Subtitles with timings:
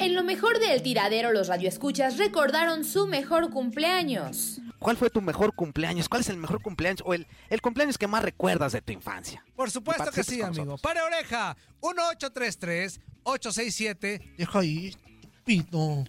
[0.00, 4.60] En lo mejor del tiradero, los radioescuchas recordaron su mejor cumpleaños.
[4.78, 6.08] ¿Cuál fue tu mejor cumpleaños?
[6.08, 9.44] ¿Cuál es el mejor cumpleaños o el, el cumpleaños que más recuerdas de tu infancia?
[9.54, 10.78] Por supuesto que sí, amigo.
[10.78, 14.36] Pare oreja, 1833-867.
[14.38, 14.96] Deja ahí,
[15.44, 15.78] pito.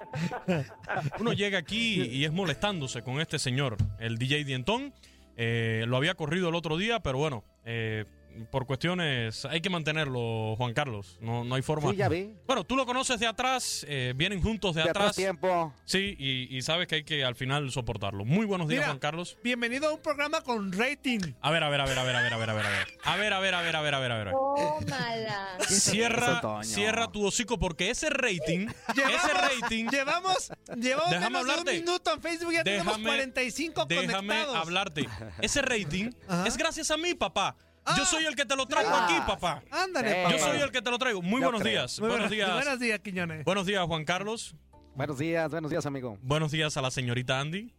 [1.19, 4.93] Uno llega aquí y es molestándose con este señor, el DJ Dientón.
[5.35, 8.05] Eh, lo había corrido el otro día, pero bueno, eh,
[8.51, 11.17] por cuestiones hay que mantenerlo, Juan Carlos.
[11.21, 11.91] No, no hay forma.
[11.91, 12.33] Sí, ya vi.
[12.45, 15.15] Bueno, tú lo conoces de atrás, eh, vienen juntos de, De atrás atrás.
[15.15, 15.73] tiempo.
[15.85, 18.25] Sí, y, y sabes que hay que al final soportarlo.
[18.25, 19.37] Muy buenos días, Mira, Juan Carlos.
[19.43, 21.19] Bienvenido a un programa con rating.
[21.41, 22.69] A ver, a ver, a ver, a ver, a ver, a ver, a ver, a
[22.69, 22.87] ver.
[23.03, 24.33] A ver, a ver, a ver, a ver, a ver, a ver.
[24.33, 25.47] Tómala.
[25.67, 31.71] Cierra, cierra tu hocico porque ese rating, ese rating, Llevamos, llevamos Déjame menos de hablarte.
[31.71, 34.55] un minuto en Facebook ya tenemos déjame, 45 déjame conectados.
[34.55, 35.07] hablarte.
[35.41, 36.47] Ese rating Ajá.
[36.47, 37.55] es gracias a mí, papá.
[37.95, 39.05] Yo soy el que te lo traigo Ah.
[39.05, 39.61] aquí, papá.
[39.71, 40.15] Ándale, Sí.
[40.23, 40.31] papá.
[40.35, 41.21] Yo soy el que te lo traigo.
[41.21, 41.71] Muy Yo buenos creo.
[41.73, 41.99] días.
[41.99, 42.53] Muy Buenos buenos- días.
[42.63, 43.45] Buenos días, Quiñones.
[43.45, 44.55] Buenos días, Juan Carlos.
[44.95, 46.17] Buenos días, buenos días, amigo.
[46.21, 47.71] Buenos días a la señorita Andy.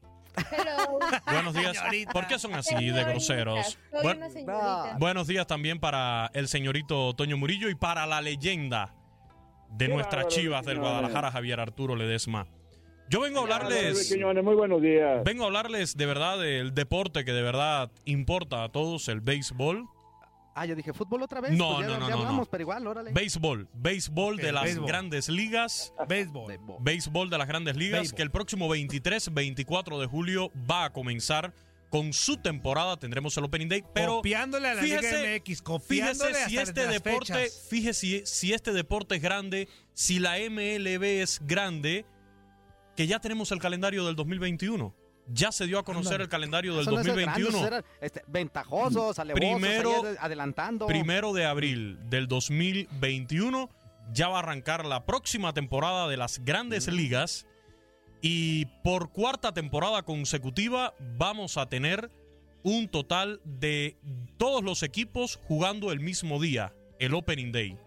[0.52, 0.98] Hello.
[1.26, 1.76] Buenos días.
[1.76, 2.12] Señorita.
[2.12, 3.76] ¿Por qué son así de groseros?
[3.90, 4.96] Soy Buen- una señorita.
[4.98, 8.94] buenos días también para el señorito Toño Murillo y para la leyenda
[9.70, 12.46] de nuestras chivas del Guadalajara, Javier Arturo Ledesma.
[13.10, 14.14] Yo vengo a hablarles.
[14.44, 15.24] Muy buenos días.
[15.24, 19.88] Vengo a hablarles de verdad del deporte que de verdad importa a todos, el béisbol.
[20.60, 21.52] Ah, yo dije, ¿fútbol otra vez?
[21.52, 22.50] No, Pues ya, no, ya no, no, hablamos, no.
[22.50, 23.12] pero igual, órale.
[23.12, 24.86] Béisbol, béisbol de las béisbol.
[24.86, 25.92] grandes ligas.
[26.08, 26.58] Béisbol.
[26.80, 27.30] Béisbol.
[27.30, 28.16] De las grandes ligas, Béisbol.
[28.16, 31.54] que el próximo 23, 24 de julio va a comenzar
[31.90, 32.96] con su temporada.
[32.98, 36.84] Tendremos el Opening Day, pero copiándole a la fíjese- Liga MX, copiándole Fíjese si este
[36.84, 37.66] las deporte, fechas.
[37.70, 42.04] fíjese si, si este deporte es grande, si la MLB es grande,
[42.96, 44.94] que ya tenemos el calendario del 2021.
[45.30, 46.24] Ya se dio a conocer Ándale.
[46.24, 47.58] el calendario del Eso no es el grande, 2021.
[47.58, 50.86] esos eran, este, ventajosos, alevosos, Primero- adelantando.
[50.86, 53.68] Primero de abril del 2021
[54.12, 57.46] ya va a arrancar la próxima temporada de las grandes ligas
[58.22, 62.10] y por cuarta temporada consecutiva vamos a tener
[62.62, 63.96] un total de
[64.36, 67.78] todos los equipos jugando el mismo día, el Opening Day.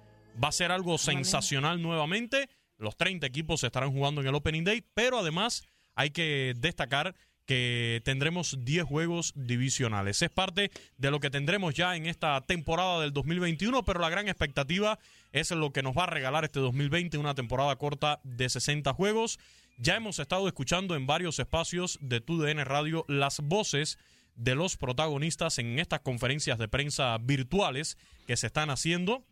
[0.41, 2.49] Va a ser algo sensacional nuevamente.
[2.77, 5.63] Los 30 equipos estarán jugando en el Opening Day, pero además
[5.95, 7.13] hay que destacar
[7.45, 10.21] que tendremos 10 juegos divisionales.
[10.21, 14.27] Es parte de lo que tendremos ya en esta temporada del 2021, pero la gran
[14.27, 14.99] expectativa
[15.31, 19.39] es lo que nos va a regalar este 2020, una temporada corta de 60 juegos.
[19.77, 23.97] Ya hemos estado escuchando en varios espacios de TUDN Radio las voces
[24.35, 27.97] de los protagonistas en estas conferencias de prensa virtuales
[28.27, 29.25] que se están haciendo.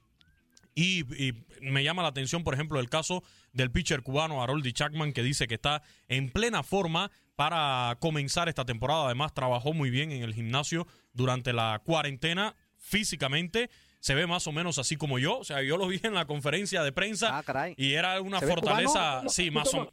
[0.81, 3.21] Y, y me llama la atención, por ejemplo, el caso
[3.51, 8.63] del pitcher cubano Haroldi Chapman, que dice que está en plena forma para comenzar esta
[8.63, 9.07] temporada.
[9.07, 13.69] Además, trabajó muy bien en el gimnasio durante la cuarentena físicamente.
[14.01, 15.39] Se ve más o menos así como yo.
[15.39, 17.73] O sea, yo lo vi en la conferencia de prensa Ah, caray.
[17.77, 19.29] y era una ¿Se ve fortaleza, cubano?
[19.29, 19.89] sí, más o,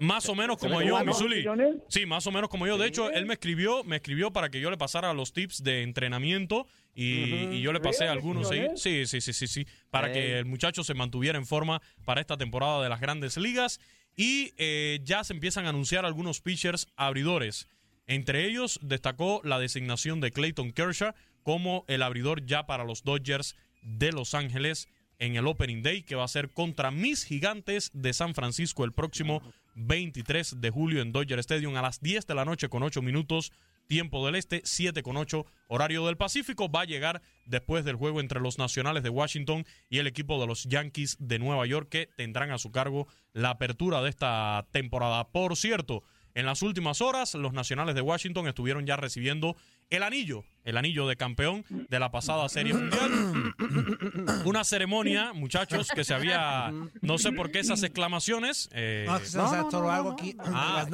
[0.00, 1.44] más o menos como yo, Misuli.
[1.88, 2.78] Sí, más o menos como yo.
[2.78, 5.82] De hecho, él me escribió, me escribió para que yo le pasara los tips de
[5.82, 8.60] entrenamiento y, y yo le pasé ¿Really, algunos, ¿sí?
[8.76, 9.66] Sí, sí, sí, sí, sí.
[9.90, 13.78] Para que el muchacho se mantuviera en forma para esta temporada de las grandes ligas.
[14.16, 17.68] Y eh, ya se empiezan a anunciar algunos pitchers abridores.
[18.08, 21.12] Entre ellos destacó la designación de Clayton Kershaw
[21.48, 24.86] como el abridor ya para los Dodgers de Los Ángeles
[25.18, 28.92] en el Opening Day, que va a ser contra mis gigantes de San Francisco el
[28.92, 29.40] próximo
[29.74, 33.50] 23 de julio en Dodger Stadium a las 10 de la noche con 8 minutos
[33.86, 36.70] tiempo del este, 7 con 8 horario del Pacífico.
[36.70, 40.46] Va a llegar después del juego entre los Nacionales de Washington y el equipo de
[40.46, 45.28] los Yankees de Nueva York que tendrán a su cargo la apertura de esta temporada.
[45.28, 46.02] Por cierto,
[46.38, 49.56] en las últimas horas los Nacionales de Washington estuvieron ya recibiendo
[49.90, 53.54] el anillo, el anillo de campeón de la pasada Serie Mundial.
[54.44, 58.68] Una ceremonia, muchachos, que se había, no sé por qué esas exclamaciones.
[58.72, 60.36] eh, No, se atoró algo aquí.
[60.38, 60.86] Ah,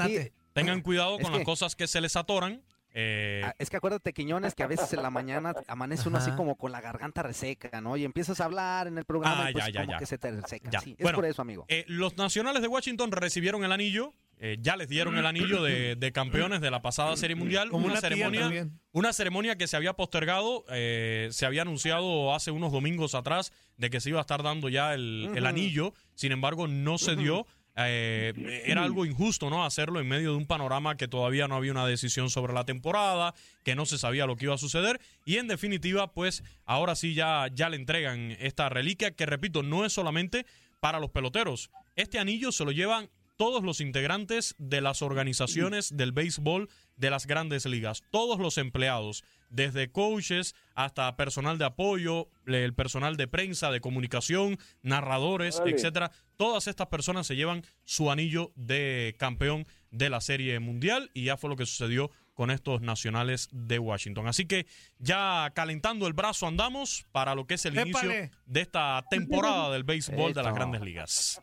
[0.55, 2.63] tengan cuidado Es con las cosas que se les atoran.
[2.95, 6.31] Eh, Ah, Es que acuérdate, Quiñones, que a veces en la mañana amanece uno así
[6.33, 7.97] como con la garganta reseca, ¿no?
[7.97, 9.99] Y empiezas a hablar en el programa Ah, y pues ya, ya, como ya.
[9.99, 10.71] que se te reseca.
[10.71, 10.81] Ya.
[10.81, 11.67] Sí, es Bueno, por eso, amigo.
[11.69, 15.97] Eh, los nacionales de Washington recibieron el anillo, eh, ya les dieron el anillo de,
[15.97, 17.71] de campeones de la pasada Serie Mundial.
[17.71, 22.73] Como una ceremonia, una ceremonia que se había postergado, eh, se había anunciado hace unos
[22.73, 25.95] domingos atrás de que se iba a estar dando ya el, anillo.
[26.15, 27.47] Sin embargo, no se dio.
[27.77, 29.65] Eh, era algo injusto, ¿no?
[29.65, 33.35] Hacerlo en medio de un panorama que todavía no había una decisión sobre la temporada,
[33.65, 35.01] que no se sabía lo que iba a suceder.
[35.25, 39.85] Y en definitiva, pues ahora sí ya, ya le entregan esta reliquia, que repito, no
[39.85, 40.47] es solamente
[40.81, 41.71] para los peloteros.
[41.97, 47.27] Este anillo se lo llevan todos los integrantes de las organizaciones del béisbol de las
[47.27, 53.71] grandes ligas, todos los empleados, desde coaches hasta personal de apoyo, el personal de prensa,
[53.71, 56.11] de comunicación, narradores, etcétera.
[56.37, 61.37] Todas estas personas se llevan su anillo de campeón de la Serie Mundial y ya
[61.37, 64.27] fue lo que sucedió con estos nacionales de Washington.
[64.27, 64.67] Así que
[64.99, 68.11] ya calentando el brazo andamos para lo que es el inicio
[68.47, 71.41] de esta temporada del béisbol de las grandes ligas.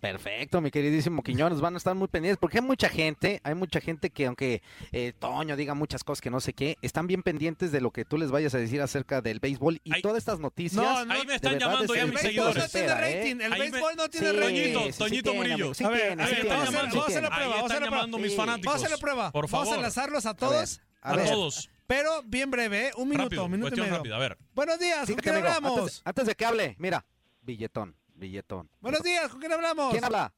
[0.00, 3.80] Perfecto, mi queridísimo Quiñones, van a estar muy pendientes porque hay mucha gente, hay mucha
[3.80, 4.62] gente que aunque
[4.92, 8.04] eh, Toño diga muchas cosas que no sé qué, están bien pendientes de lo que
[8.06, 10.00] tú les vayas a decir acerca del béisbol y Ay.
[10.02, 10.82] todas estas noticias.
[10.82, 12.56] No, no, Ahí me están verdad, llamando es ya mis béisbol seguidores.
[12.62, 13.16] no tiene Espera, ¿eh?
[13.20, 13.40] rating.
[13.42, 14.54] El me- béisbol no tiene Sí, rating.
[14.54, 15.66] Toñito, sí, sí Toñito Murillo.
[15.84, 17.12] A ver, tiene, a sí ver, tiene, vamos a hacer- amigo, sí vamos a hacer
[17.12, 17.22] tiene.
[17.22, 18.18] la prueba, vamos a hacer la prueba.
[18.18, 18.64] mis fanáticos.
[18.66, 19.32] Vamos a hacer la prueba.
[19.32, 20.80] Por Vamos a enlazarlos a A ver, todos.
[21.02, 21.70] a todos.
[21.86, 22.90] Pero bien breve, ¿eh?
[22.96, 23.96] un minuto, Rápido, minuto y medio.
[23.96, 24.16] rápida.
[24.16, 24.38] A ver.
[24.54, 25.08] Buenos días,
[26.04, 27.04] antes de que hable, mira,
[27.42, 28.68] billetón, billetón.
[28.80, 29.90] Buenos días, ¿con quién hablamos?
[29.90, 30.32] ¿Quién habla?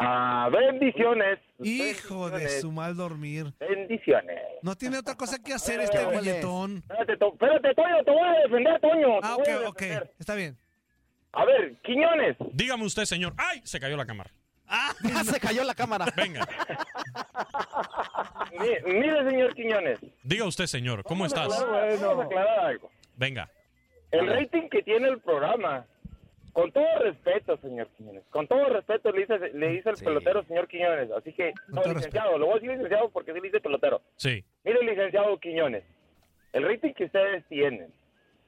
[0.00, 1.38] Ah, bendiciones.
[1.60, 3.52] Hijo de su mal dormir.
[3.58, 4.38] Bendiciones.
[4.62, 6.78] No tiene otra cosa que hacer este billetón.
[6.88, 9.18] Espérate, To- espérate, Toño, te voy a defender, Toño.
[9.22, 9.82] Ah, ok, ok.
[10.18, 10.56] Está bien.
[11.32, 12.36] A ver, Quiñones.
[12.52, 13.34] Dígame usted, señor.
[13.36, 13.60] ¡Ay!
[13.64, 14.30] Se cayó la cámara.
[14.68, 16.06] Ah, Ya se cayó la cámara.
[16.16, 16.46] Venga.
[18.52, 19.98] Mi- mire, señor Quiñones.
[20.22, 21.02] Diga usted, señor.
[21.02, 21.48] ¿Cómo estás?
[21.48, 22.90] Vamos a aclarar- vamos a aclarar algo.
[23.16, 23.50] Venga.
[24.10, 25.84] El rating que tiene el programa,
[26.52, 30.04] con todo respeto, señor Quiñones, con todo respeto le dice, le dice el Sí.
[30.04, 31.10] pelotero, señor Quiñones.
[31.12, 34.02] Así que, no, licenciado, lo voy a decir licenciado porque sí le dice pelotero.
[34.16, 34.44] Sí.
[34.64, 35.84] Mire, licenciado Quiñones,
[36.52, 37.92] el rating que ustedes tienen,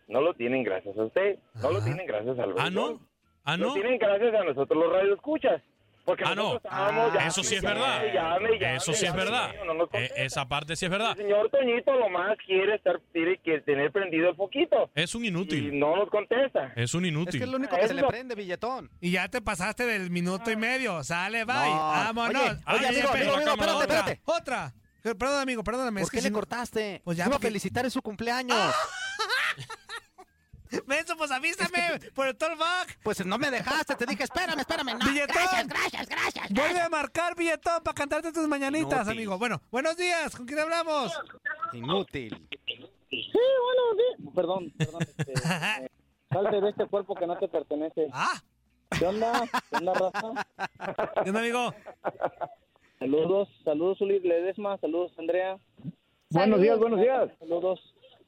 [0.09, 3.01] no lo tienen gracias a usted, no lo tienen gracias al ¿Ah, no?
[3.45, 3.75] ¿Ah, Lo no?
[3.75, 5.63] tienen gracias a nosotros los radioescuchas.
[6.11, 6.61] Porque Ah, no.
[6.69, 8.03] Ah, Eso sí es verdad.
[8.13, 9.53] llame, llame, Eso sí es verdad.
[9.65, 10.23] no Eh, contesta.
[10.23, 11.13] esa parte sí es verdad.
[11.13, 14.91] El señor Toñito lo más quiere estar, tiene que tener prendido el foquito.
[14.95, 15.79] Es un Y inútil.
[15.79, 16.73] no nos contesta.
[16.75, 17.43] Es un Es que inútil.
[17.43, 18.91] es lo único que se le prende, billetón.
[19.01, 21.03] y ya te pasaste del minuto y medio.
[21.05, 21.55] Sale, bye.
[21.55, 21.79] No.
[21.79, 22.43] Vámonos.
[22.43, 23.97] Oye, Ay, oye, amigo, amigo, amigo, espérate, otra.
[23.99, 24.21] espérate.
[24.25, 24.75] Otra.
[25.03, 26.01] Perdón, amigo, perdóname.
[26.01, 27.01] ¿Por es que qué si le no- cortaste?
[27.05, 28.59] Pues ya, Iba a porque- felicitar en su cumpleaños.
[30.87, 31.79] Menso, pues avísame
[32.15, 32.99] por el talkback.
[33.03, 34.99] Pues no me dejaste, te dije, espérame, espérame.
[34.99, 35.35] No, Billetón.
[35.37, 36.51] gracias, gracias, gracias.
[36.53, 39.13] Vuelve a marcar billetón para cantarte tus mañanitas, Inútil.
[39.13, 39.39] amigo.
[39.39, 40.35] Bueno, buenos días.
[40.37, 41.13] ¿Con quién hablamos?
[41.73, 42.49] Inútil.
[43.11, 44.31] Sí, bueno, sí.
[44.35, 45.03] Perdón, perdón.
[45.03, 45.89] Este, eh,
[46.31, 48.09] salte de este cuerpo que no te pertenece.
[48.13, 48.41] ah,
[48.99, 49.43] ¿Qué onda?
[49.71, 50.47] ¿Qué onda, raza?
[51.25, 51.75] ¿qué onda, amigo?
[52.99, 55.59] Saludos, saludos Uli Ledesma, saludos Andrea.
[56.31, 57.31] Buenos días, buenos días.
[57.39, 57.81] Saludos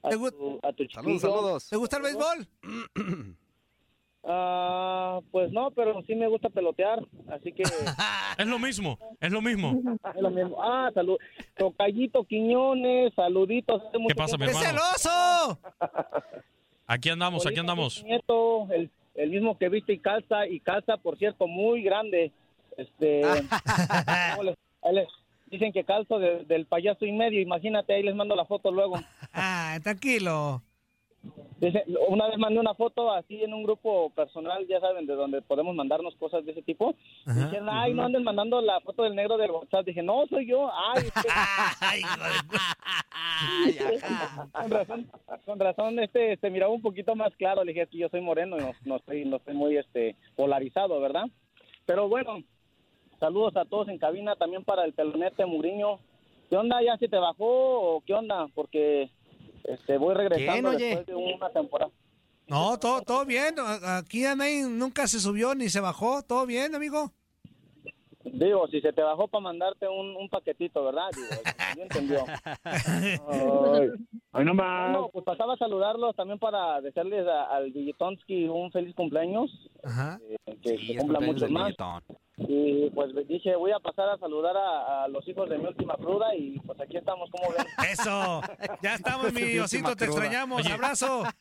[0.03, 1.19] a ¿Te tu, a tu Saludos, chiquillo.
[1.21, 1.69] saludos.
[1.69, 2.49] ¿Te gusta el béisbol?
[4.25, 7.65] Ah, pues no, pero sí me gusta pelotear, así que
[8.39, 9.73] Es lo mismo, es lo mismo.
[10.15, 10.63] es lo mismo.
[10.63, 11.19] Ah, salud.
[11.57, 13.83] Tocallito Quiñones, saluditos.
[13.99, 14.61] mucho pasa, mi tiempo.
[14.61, 14.81] ¡Es hermano?
[14.97, 15.59] celoso!
[16.87, 18.05] Aquí andamos, aquí andamos.
[18.05, 22.31] Nieto, el, el mismo que viste y calza, y calza, por cierto, muy grande.
[22.77, 23.23] Este,
[24.37, 25.09] ¿cómo les- ahí les-
[25.53, 28.95] dicen que calzo de- del payaso y medio, imagínate, ahí les mando la foto luego.
[29.35, 30.63] Ah, tranquilo.
[31.61, 35.41] Dice- una vez mandé una foto así en un grupo personal, ya saben, de donde
[35.43, 36.97] podemos mandarnos cosas de ese tipo.
[37.25, 37.45] Ajá.
[37.45, 39.87] Dijeron, ay, no anden mandando la foto del negro del WhatsApp.
[39.87, 40.69] Dije, no, soy yo.
[40.73, 41.29] Ay, es que-
[41.81, 42.03] Ay,
[44.53, 45.11] con razón,
[45.45, 47.63] con razón este, se miraba un poquito más claro.
[47.63, 50.17] Le dije, es que yo soy moreno y no, no estoy, no estoy muy este,
[50.35, 51.27] polarizado, ¿verdad?
[51.87, 52.43] Pero bueno,
[53.23, 56.01] saludos a todos en cabina, también para el pelonete Muriño.
[56.51, 56.83] ¿Qué onda?
[56.83, 57.47] ¿Ya se te bajó
[57.97, 58.49] o qué onda?
[58.53, 59.09] Porque
[59.63, 61.93] este, voy regresando después de una temporada.
[62.49, 63.55] No, todo, todo bien.
[63.87, 66.23] Aquí Anaí nunca se subió ni se bajó.
[66.23, 67.13] ¿Todo bien, amigo?
[68.25, 71.09] Digo, si se te bajó para mandarte un, un paquetito, ¿verdad?
[71.15, 71.29] Digo,
[71.75, 72.25] ¿sí entendió?
[72.65, 73.89] Ay,
[74.33, 74.93] ay, no más.
[74.93, 79.51] No, pues pasaba a saludarlos también para desearles a- al Villetonsky un feliz cumpleaños,
[79.83, 80.21] Ajá.
[80.29, 81.67] eh, que, Sí, es cumpla del más.
[81.69, 82.03] billetón.
[82.49, 85.95] Y pues dije, voy a pasar a saludar a, a los hijos de mi última
[85.97, 87.67] cruda y pues aquí estamos, como ven?
[87.91, 88.43] Eso.
[88.83, 89.97] Ya estamos, mi osito.
[89.97, 90.61] Te extrañamos.
[90.65, 90.73] Oye.
[90.73, 91.25] Abrazo.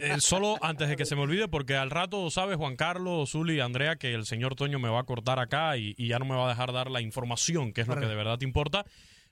[0.00, 3.56] Eh, solo antes de que se me olvide, porque al rato sabe Juan Carlos, Zuli
[3.56, 6.24] y Andrea que el señor Toño me va a cortar acá y, y ya no
[6.24, 8.84] me va a dejar dar la información, que es lo que de verdad te importa.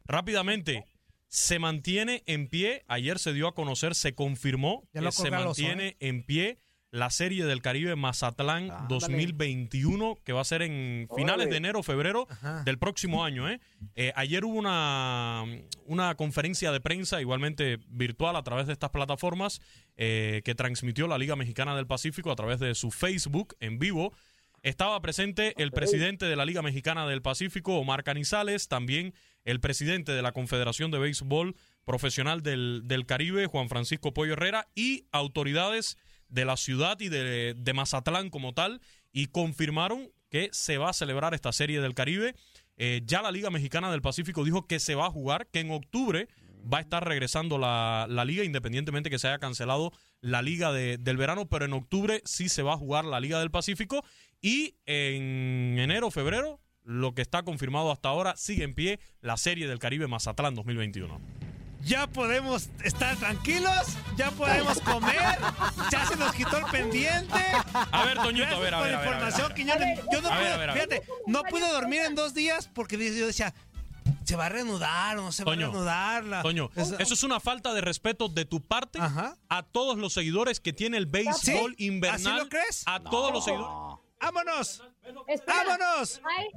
[0.05, 0.85] Rápidamente,
[1.29, 5.97] se mantiene en pie, ayer se dio a conocer, se confirmó Ya que se mantiene
[6.01, 6.59] en pie
[6.91, 8.87] la serie del Caribe Mazatlán Ándale.
[8.89, 12.63] 2021, que va a ser en finales de enero, febrero Ajá.
[12.65, 13.51] del próximo año.
[13.51, 13.61] ¿eh?
[13.97, 15.45] Eh, ayer hubo una,
[15.85, 19.61] una conferencia de prensa, igualmente virtual, a través de estas plataformas,
[19.97, 24.13] eh, que transmitió la Liga Mexicana del Pacífico a través de su Facebook en vivo.
[24.63, 29.15] Estaba presente el presidente de la Liga Mexicana del Pacífico, Omar Canizales, también
[29.45, 34.67] el presidente de la Confederación de Béisbol Profesional del, del Caribe, Juan Francisco Pollo Herrera,
[34.75, 35.97] y autoridades
[36.29, 38.81] de la ciudad y de, Mazatlán como tal,
[39.13, 42.35] y confirmaron que se va a celebrar esta serie del Caribe.
[42.77, 45.71] Eh, ya la Liga Mexicana del Pacífico dijo que se va a jugar, que en
[45.71, 46.29] octubre
[46.73, 50.99] va a estar regresando la, la liga, independientemente que se haya cancelado la liga de-
[50.99, 54.05] del verano, pero en octubre sí se va a jugar la Liga del Pacífico
[54.41, 59.69] y en enero, febrero, lo que está confirmado hasta ahora, sigue en pie la serie
[59.69, 61.46] del Caribe Mazatlán 2021.
[61.87, 63.73] Ya podemos estar tranquilos.
[64.17, 65.39] Ya podemos comer.
[65.91, 67.41] Ya se nos quitó el pendiente.
[67.93, 69.57] A ver, Toñito, a ver, a ver, la a ver, a ver, información, a ver.
[69.57, 70.01] Quiñones.
[70.13, 73.55] Yo no A pude, fíjate, no pude dormir en dos días porque yo decía,
[74.25, 76.25] ¿se va a reanudar o no se va a reanudar?
[76.25, 79.37] La- Toño, eso es una falta de respeto de tu parte Ajá.
[79.49, 81.85] a todos los seguidores que tiene el béisbol ¿Sí?
[81.87, 82.33] invernal.
[82.35, 82.83] ¿Así lo crees?
[82.87, 84.01] A todos los seguidores.
[84.27, 84.83] ¡Vámonos!
[85.29, 85.63] Espera.
[85.65, 86.21] ¡Vámonos!
[86.25, 86.49] Ay,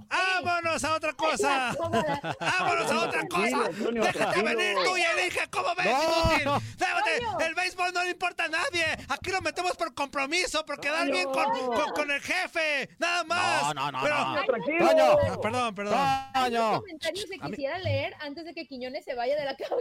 [0.43, 1.71] ¡Vámonos a otra cosa!
[1.79, 3.69] ¡Vámonos a otra cosa!
[3.69, 5.47] ¡Déjate venir tú y elige!
[5.51, 6.59] ¿Cómo ves, No.
[6.77, 7.45] Déjate.
[7.45, 8.85] El béisbol no le importa a nadie.
[9.09, 12.89] Aquí lo metemos por compromiso, por quedar bien con, con, con el jefe.
[12.97, 13.61] Nada más.
[13.63, 14.43] No, no, no, Pero- no.
[14.45, 14.87] Tranquilo.
[14.89, 15.03] Toño.
[15.31, 15.95] Ah, perdón, perdón.
[16.33, 16.69] Hay Toño.
[16.69, 19.75] unos comentarios que mí- quisiera leer antes de que Quiñones se vaya de la cama.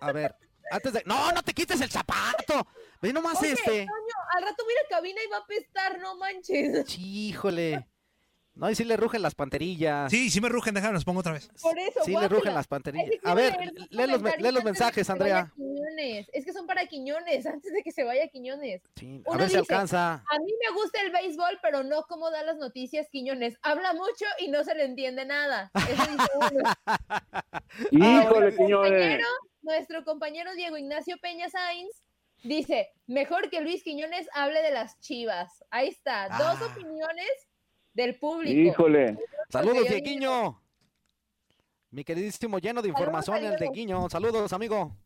[0.00, 0.34] A ver,
[0.70, 1.02] antes de.
[1.04, 2.66] No, no te quites el zapato.
[3.02, 3.64] Ve nomás Oye, este.
[3.64, 6.98] Toño, al rato mira cabina y va a apestar, no manches.
[6.98, 7.88] Híjole.
[8.54, 10.10] No, y sí le rugen las panterillas.
[10.10, 11.48] Sí, sí me rugen, déjame, los pongo otra vez.
[11.60, 13.08] Por eso, Sí le rugen las panterillas.
[13.24, 13.56] A ver,
[13.90, 15.52] lee los, lee mensajes, Andrea.
[16.32, 18.82] Es que son para Quiñones, antes de que se vaya Quiñones.
[18.96, 20.12] Sí, a Uno ver si dice, alcanza.
[20.14, 23.56] A mí me gusta el béisbol, pero no como da las noticias Quiñones.
[23.62, 25.70] Habla mucho y no se le entiende nada.
[25.74, 26.72] Eso dice uno.
[27.90, 29.24] Híjole, Quiñones.
[29.62, 32.02] nuestro compañero Diego Ignacio Peña Sainz
[32.42, 35.64] dice, mejor que Luis Quiñones hable de las chivas.
[35.70, 36.72] Ahí está, dos Ah.
[36.72, 37.30] opiniones
[37.94, 38.58] del público.
[38.70, 39.18] Híjole.
[39.50, 40.62] Saludos, yo Dieguiño.
[41.90, 43.56] Mi queridísimo lleno de información, el Diego.
[43.72, 44.08] Dieguiño.
[44.08, 44.96] Saludos, amigo.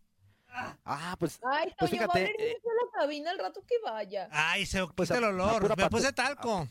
[0.85, 1.39] Ah, pues.
[1.43, 4.29] Ay, Pues Toño, va a fíjate, venir eh, a la cabina al rato que vaya.
[4.31, 5.61] Ay, se Pues el a- a olor.
[5.63, 6.67] pura Me puse talco.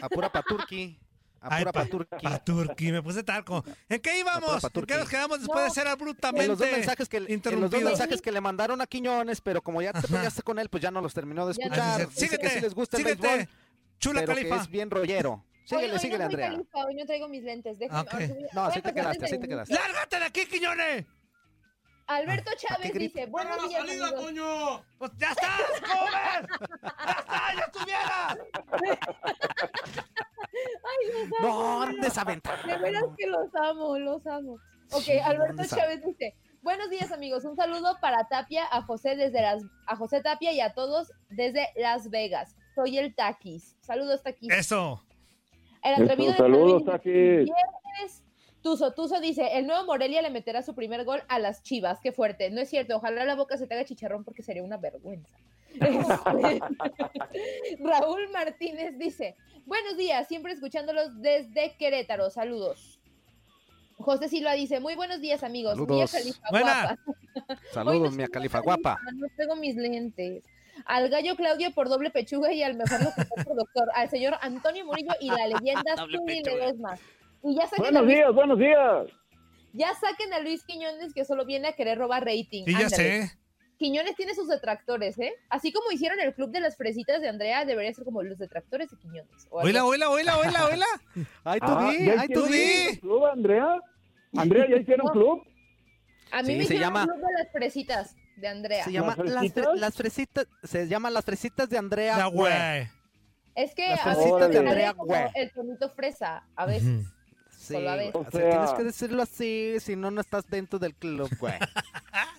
[0.00, 1.00] Apura pa' Turqui.
[1.40, 2.16] Ay, Apura pa- pa' Turqui.
[2.24, 3.64] Pa' Turqui, me puse talco.
[3.88, 4.64] ¿En qué íbamos?
[4.64, 5.64] ¿En qué nos quedamos después No.
[5.64, 8.80] de ser En abruptamente los dos mensajes que en los dos mensajes que le mandaron
[8.80, 11.52] a Quiñones, pero como ya te peleaste con él, pues ya no los terminó de
[11.52, 12.08] escuchar.
[12.08, 13.26] Dice que Síguete, sí les gusta el síguete.
[13.28, 13.48] béisbol,
[14.00, 14.62] Chula pero que Califa.
[14.62, 15.44] es bien rollero.
[15.64, 16.50] Síguele, hoy, hoy síguele, no Andrea.
[16.50, 17.78] califa, hoy no traigo mis lentes.
[17.78, 18.12] Déjame, Ok.
[18.14, 19.74] ahorita voy a- No, a así te quedaste, así te 30 quedaste.
[19.74, 21.04] ¡Lárgate de aquí, Quiñones!
[22.08, 23.20] Alberto Chávez grita?
[23.20, 24.14] dice, buenos días, amigos.
[24.14, 24.82] Toño!
[24.98, 26.48] Pues ya estás, ¿cómo ves?
[27.04, 28.38] ¡Ya está, ya estuviera!
[30.84, 31.82] Ay, los No, amo.
[31.82, 32.66] ande desaventaja.
[32.66, 34.54] De veras que los amo, los amo.
[34.90, 39.14] Ok, Sí, Alberto ¿dónde Chávez dice, buenos días amigos, un saludo para Tapia, a José
[39.16, 42.56] desde las, a José Tapia y a todos desde Las Vegas.
[42.74, 43.76] Soy el Taquis.
[43.80, 44.50] Saludos Taquis.
[44.50, 45.04] Eso.
[45.82, 47.50] El atrevido Eso, de saludos, Taquis.
[48.68, 52.00] Tuzo, Tuzo dice, el nuevo Morelia le meterá su primer gol a las Chivas.
[52.02, 52.50] Qué fuerte.
[52.50, 55.38] No es cierto, ojalá la boca se te haga chicharrón porque sería una vergüenza.
[55.78, 56.60] Este,
[57.82, 62.28] Raúl Martínez dice, buenos días, siempre escuchándolos desde Querétaro.
[62.28, 63.00] Saludos.
[63.96, 65.72] José Silva dice, muy buenos días amigos.
[65.72, 66.12] Saludos.
[66.12, 66.98] Mía Califa Buena.
[67.44, 67.62] guapa.
[67.72, 68.98] Saludos, no mi estoy califa guapa.
[69.14, 70.44] No tengo mis lentes.
[70.84, 73.88] Al gallo Claudio por doble pechuga y al mejor locutor productor.
[73.94, 76.42] Al señor Antonio Murillo y la leyenda Zuli.
[76.42, 76.98] Ledesma.
[77.42, 79.06] Y ya saquen, a Buenos Luis, días, buenos días.
[79.72, 82.64] ya saquen a Luis Quiñones que solo viene a querer robar rating.
[82.64, 83.30] Sí, ya sé.
[83.78, 85.32] Quiñones tiene sus detractores, ¿eh?
[85.48, 88.90] Así como hicieron el club de las fresitas de Andrea, debería ser como los detractores
[88.90, 89.30] de Quiñones.
[89.36, 89.46] así.
[89.52, 90.86] oíla, oíla, oíla, oíla.
[91.44, 92.88] Ay, tú Ah, di, ¿ya ay, tú di.
[92.90, 93.80] un club, Andrea?
[94.36, 95.12] Andrea, ¿ya hicieron No.
[95.12, 95.42] club?
[96.32, 98.84] A mí Sí, me se llama- el club de las fresitas de Andrea.
[98.84, 99.64] Se llama ¿Las las, fresitas?
[99.66, 102.52] fre- las fresitas, se llaman las fresitas de Andrea, Ya, güey.
[103.54, 105.22] Es que Las a fresitas veces de Andrea, como güey.
[105.34, 107.06] el tonito fresa, a veces.
[107.68, 108.06] Sí, Solo a güey.
[108.06, 108.14] veces.
[108.14, 111.54] O O sea, tienes que decirlo así, si no, no estás dentro del club, güey.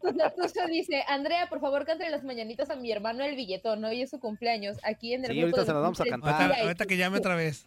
[0.00, 4.02] Tuzo Tuzo dice, Andrea, por favor, cántale las mañanitas a mi hermano el billetón, hoy
[4.02, 6.52] es su cumpleaños, aquí en el Sí, grupo ahorita de se las vamos a cantar.
[6.60, 7.66] Ahorita, que llame otra vez.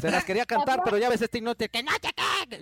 [0.00, 2.10] Se las quería cantar, pero ya ves este inútil que no te.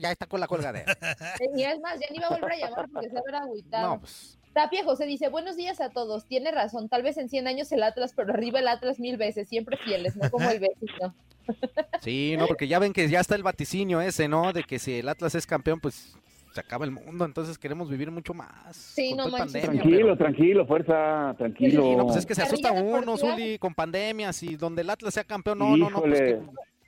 [0.00, 0.96] Ya está con la colgadera.
[1.56, 3.34] Y es más, ya ni va a volver a llamar porque se va a ver
[3.36, 3.88] agüitado.
[3.88, 4.38] No, pues.
[4.54, 7.82] Tapia José dice, buenos días a todos, tiene razón, tal vez en 100 años el
[7.82, 11.14] Atlas, pero arriba el Atlas mil veces, siempre fieles, no como el vecino.
[12.00, 14.52] Sí, no, porque ya ven que ya está el vaticinio ese, ¿no?
[14.52, 16.14] De que si el Atlas es campeón, pues
[16.54, 18.74] se acaba el mundo, entonces queremos vivir mucho más.
[18.76, 21.82] Sí, con no pandemia, Tranquilo, pero- tranquilo, fuerza, tranquilo.
[21.82, 23.16] Sí, no, pues es que se asusta uno.
[23.16, 26.40] Zuli, con pandemias y donde el Atlas sea campeón, no, no, no, pues que-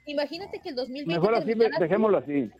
[0.07, 2.51] Imagínate que el 2020 Mejor así, dejémoslo así.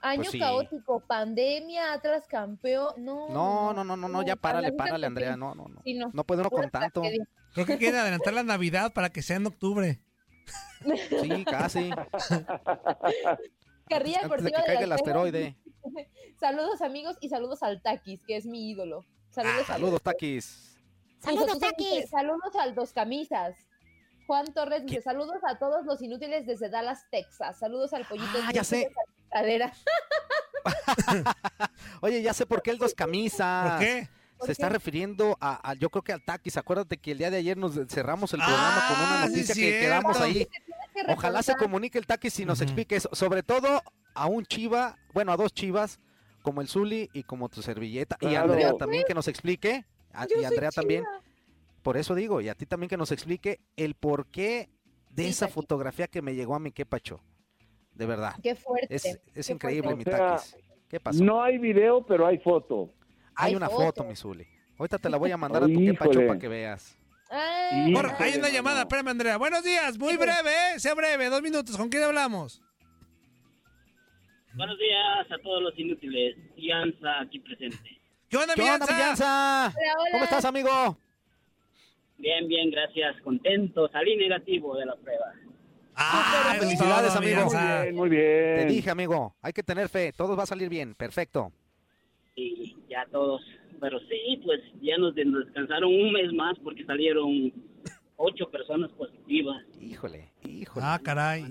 [0.00, 0.38] año Pues sí.
[0.38, 3.28] caótico, pandemia, Atlas campeón, no.
[3.28, 5.80] No, no, no, no, no, ya párale, párale, Andrea, no, no, no.
[5.84, 6.10] Sí, no.
[6.12, 7.02] No puede uno con tanto.
[7.52, 9.98] Creo que quieren adelantar la Navidad para que sea en octubre.
[11.20, 11.90] Sí, casi.
[13.88, 15.56] Carrilla Antes de Deportiva que de caiga el asteroide.
[16.40, 19.04] Saludos amigos y saludos al Taquis, que es mi ídolo.
[19.30, 20.76] Saludos, Ah, Saludos, Taquis.
[21.20, 21.58] Saludos,
[22.10, 23.56] Saludos al Dos Camisas.
[24.26, 27.58] Juan Torres dice, saludos a todos los inútiles desde Dallas, Texas.
[27.58, 28.38] Saludos al pollito.
[28.42, 28.92] Ah, ya sé.
[29.30, 29.72] Cadera.
[32.00, 33.70] Oye, ya sé por qué el dos camisas.
[33.70, 34.08] ¿Por qué?
[34.38, 36.56] ¿Por Se está refiriendo a, a- yo creo que al Taquis.
[36.56, 39.54] Acuérdate que el día de ayer nos cerramos el programa con Ah, una sí, noticia
[39.54, 39.80] que cierto.
[39.80, 40.46] quedamos ahí.
[40.46, 43.08] Que Ojalá se comunique el Taquis y nos explique eso.
[43.12, 43.82] Sobre todo
[44.14, 46.00] a un chiva, bueno, a dos chivas,
[46.42, 48.16] como el Zuli y como tu servilleta.
[48.20, 48.34] Y.
[48.34, 49.84] Andrea también que nos explique.
[50.12, 51.02] a- y Andrea también.
[51.04, 51.20] chiva.
[51.82, 54.68] Por eso digo, y a ti también que nos explique el porqué
[55.10, 55.54] de Sí, esa Taquis.
[55.54, 57.20] fotografía que me llegó a mi quepacho.
[57.94, 58.34] De verdad.
[58.42, 58.94] Qué fuerte.
[58.94, 60.10] Es, es qué increíble, fuerte.
[60.10, 60.56] mi O sea, Taquis.
[60.88, 61.24] ¿Qué pasó?
[61.24, 62.90] No hay video, pero hay foto.
[63.36, 63.84] Hay hay una foto.
[63.84, 64.46] foto, mi Zuli.
[64.78, 66.98] Ahorita te la voy a mandar a tu quepacho para que veas.
[67.30, 69.36] Ah, Y- Por- hay una llamada, espérame, Andrea.
[69.36, 70.78] Buenos días, muy breve, ¿eh?
[70.80, 71.76] Sea breve, dos minutos.
[71.76, 72.62] ¿Con quién hablamos?
[74.54, 76.36] Buenos días a todos los inútiles.
[76.54, 78.00] Fianza aquí presente.
[78.28, 78.94] ¿Qué onda, ¿Qué onda, Villanza?
[78.94, 79.66] Villanza?
[79.76, 80.10] Hola, hola.
[80.12, 80.98] ¿Cómo estás, amigo?
[82.18, 83.20] Bien, bien, gracias.
[83.22, 83.88] Contento.
[83.92, 85.32] Salí negativo de la prueba.
[85.94, 87.44] Ah, es Felicidades, todo, amigo.
[87.44, 88.68] Muy bien, muy Te bien.
[88.68, 90.12] dije, amigo, hay que tener fe.
[90.12, 90.94] Todo va a salir bien.
[90.94, 91.52] Perfecto.
[92.36, 93.42] Y ya todos.
[93.80, 97.52] Pero sí, pues ya nos, descansaron un mes más porque salieron
[98.16, 99.62] ocho personas positivas.
[99.80, 100.86] Híjole, híjole.
[100.86, 101.44] Ah, caray.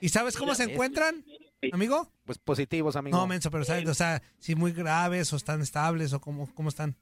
[0.00, 1.24] ¿Y sabes cómo se encuentran,
[1.72, 2.08] amigo?
[2.24, 3.16] Pues positivos, amigo.
[3.16, 3.88] No, menso, pero ¿sabes?
[3.88, 6.96] O sea, si muy graves o están estables o cómo, cómo están.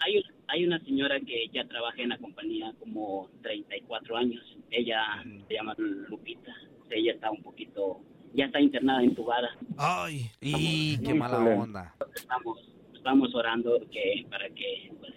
[0.00, 4.56] Hay, hay una señora que ya trabaja en la compañía como 34 años.
[4.70, 6.54] Ella se llama Lupita.
[6.90, 8.00] Ella está un poquito,
[8.34, 9.48] ya está internada, intubada.
[9.76, 10.30] Ay.
[10.40, 11.94] Y qué mala onda.
[12.14, 12.58] estamos
[12.94, 15.14] estamos orando que para que pues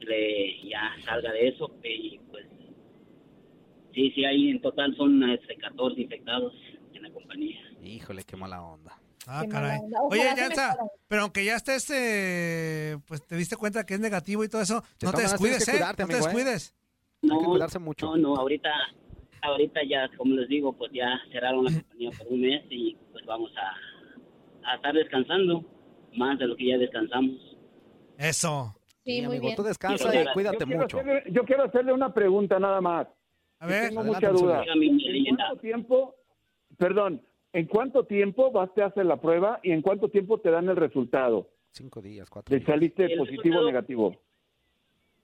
[0.00, 2.46] le ya salga de eso y pues
[3.94, 6.52] sí sí hay en total son este, 14 infectados
[6.92, 9.00] en la compañía Híjole, qué mala onda.
[9.26, 9.80] Ah, caray.
[10.10, 10.76] Oye, Yanza,
[11.08, 14.82] pero aunque ya estés, eh, pues te diste cuenta que es negativo y todo eso,
[14.98, 15.72] De no te tienes descuides, ¿eh?
[15.72, 16.16] cuidarte, no te ¿eh?
[16.16, 16.74] descuides.
[17.22, 18.06] Hay que no cuidarse mucho.
[18.06, 18.70] no no ahorita
[19.42, 23.24] ahorita ya como les digo pues ya cerraron la compañía por un mes y pues
[23.26, 25.64] vamos a, a estar descansando
[26.16, 27.56] más de lo que ya descansamos
[28.18, 28.74] Eso.
[28.76, 29.56] Sí, Sí, muy amigo, bien.
[29.56, 30.98] tú descansa y Yo cuídate quiero, mucho.
[31.00, 33.08] hacerle, yo quiero hacerle una pregunta nada más.
[33.58, 34.64] A ver, Tengo adelante, mucha duda.
[34.74, 36.14] ¿En cuánto tiempo,
[36.76, 37.22] perdón,
[37.54, 40.76] en cuánto tiempo vas a hacer la prueba y en cuánto tiempo te dan el
[40.76, 42.66] resultado Cinco días, cuatro días.
[42.66, 44.16] saliste El positivo o negativo?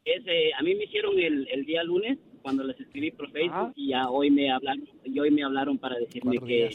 [0.05, 3.89] ese, a mí me hicieron el, el día lunes cuando les escribí por Facebook y
[3.89, 6.71] ya hoy me hablaron, y hoy me hablaron para decirme que,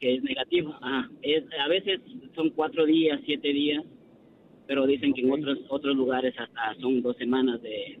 [0.00, 0.74] que es negativo.
[0.80, 1.10] Ajá.
[1.20, 2.00] Es, a veces
[2.34, 3.84] son cuatro días, siete días,
[4.66, 8.00] pero dicen que en otros otros lugares hasta son dos semanas de...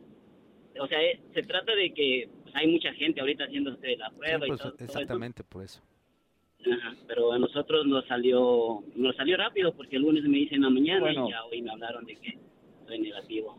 [0.80, 4.16] O sea, es- se trata de que pues, hay mucha gente ahorita haciéndose la Sí,
[4.16, 5.82] prueba pues, y todo, todo exactamente por eso.
[6.64, 10.62] Ajá, pero a nosotros nos salió nos salió rápido porque el lunes me dicen en
[10.62, 11.28] la mañana Bueno.
[11.28, 12.38] y ya hoy me hablaron de que
[12.86, 13.58] soy negativo.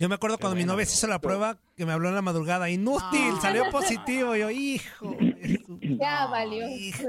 [0.00, 2.14] Yo me acuerdo Qué cuando mi novia se hizo la prueba que me habló en
[2.16, 2.68] la madrugada.
[2.70, 4.34] Inútil, salió positivo.
[4.34, 5.16] Yo, hijo.
[5.82, 6.66] Ya valió.
[6.68, 7.02] hijo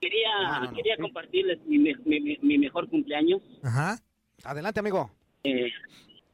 [0.00, 0.76] Quería No, no, no.
[0.76, 3.42] quería compartirles mi, mi- mi- mejor cumpleaños.
[3.62, 3.98] Ajá.
[4.42, 5.10] Adelante, amigo.
[5.44, 5.70] Eh,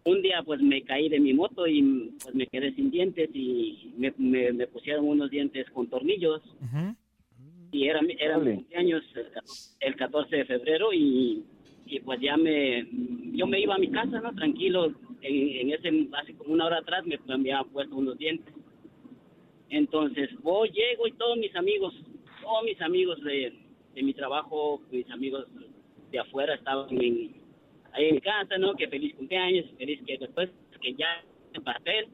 [0.04, 3.92] un día pues me caí de mi moto y pues me quedé sin dientes y
[3.98, 6.96] me, me- me pusieron unos dientes con tornillos ujú.
[7.72, 9.26] y era, mi- era mi cumpleaños el,
[9.80, 11.44] el 14 de febrero y,
[11.90, 12.86] y pues ya me
[13.32, 14.86] yo me iba a mi casa no tranquilo
[15.22, 18.54] en, en ese hace como una hora atrás me, me había puesto unos dientes.
[19.68, 21.94] Entonces voy llego y todos mis amigos
[22.42, 23.52] todos mis amigos de,
[23.94, 25.46] de mi trabajo mis amigos
[26.10, 27.32] de afuera estaban en,
[27.92, 30.50] ahí en casa no que feliz cumpleaños feliz que después
[30.80, 31.22] que ya
[31.52, 32.06] el pastel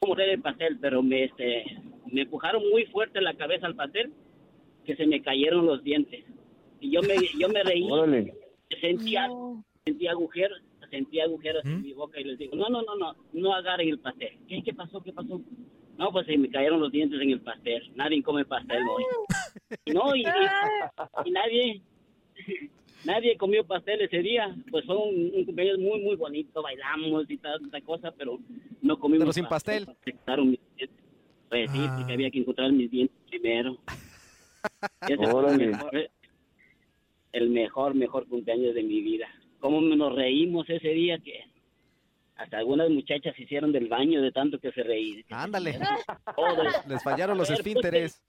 [0.00, 1.64] como el pastel pero me este
[2.10, 4.12] me empujaron muy fuerte la cabeza al pastel
[4.84, 6.24] que se me cayeron los dientes.
[6.80, 7.88] Y yo me yo me reí.
[8.80, 9.64] Sentía No.
[9.84, 10.60] sentía agujeros
[10.90, 11.82] sentía agujeros en ¿Mm?
[11.82, 14.72] mi boca y les digo no no no no no agarren el pastel qué qué
[14.74, 15.40] pasó qué pasó
[15.98, 19.04] no pues se me cayeron los dientes en el pastel nadie come pastel hoy
[19.86, 21.82] Y no y, y- y nadie
[23.04, 27.36] nadie comió pastel ese día pues fue un, un cumpleaños muy muy bonito bailamos y
[27.38, 28.38] tanta cosa pero
[28.82, 29.86] no comimos Pero sin pastel.
[30.04, 30.98] Se quitaron mis dientes.
[31.48, 31.94] pues sí Ah.
[31.98, 33.78] porque había que encontrar mis dientes primero
[35.02, 35.66] ese fue el Órale.
[35.68, 36.10] mejor,
[37.34, 39.26] el mejor, mejor cumpleaños de mi vida.
[39.60, 41.44] Cómo nos reímos ese día que
[42.36, 45.24] hasta algunas muchachas se hicieron del baño de tanto que se reían.
[45.30, 45.78] Ándale.
[46.36, 48.22] Todos, Les fallaron los esfínteres.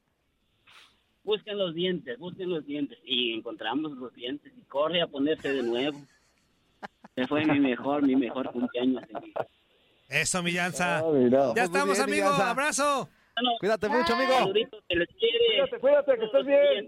[1.23, 2.97] busquen los dientes, busquen los dientes.
[3.03, 5.97] Y encontramos los dientes y corre a ponerse de nuevo.
[7.15, 9.01] Ese fue mi mejor, mi mejor cumpleaños.
[9.07, 9.47] de mi vida.
[10.09, 10.99] Eso, mi Llanza.
[10.99, 11.01] Ah.
[11.01, 12.29] Ya muy estamos, bien, mi amigo.
[12.43, 13.09] Abrazo.
[13.35, 14.33] Bueno, Cuídate mucho, amigo.
[14.33, 15.07] saluditos, se.
[15.67, 16.87] Cuídate, cuídate, que estés bien.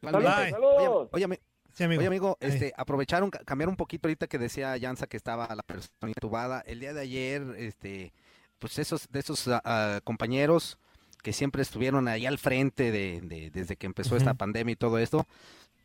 [0.00, 0.50] Bye.
[0.50, 1.08] Saludos.
[1.12, 1.40] Oye, oye,
[1.74, 2.00] Sí, amigo.
[2.00, 5.62] Oye, amigo, este, aprovecharon, ca- cambiar un poquito ahorita que decía Yanza que estaba la
[5.62, 6.60] persona intubada.
[6.66, 8.12] El día de ayer, este,
[8.58, 10.78] pues esos, de esos ah, compañeros
[11.22, 14.98] que siempre estuvieron ahí al frente de, de- desde que empezó esta pandemia y todo
[14.98, 15.26] esto,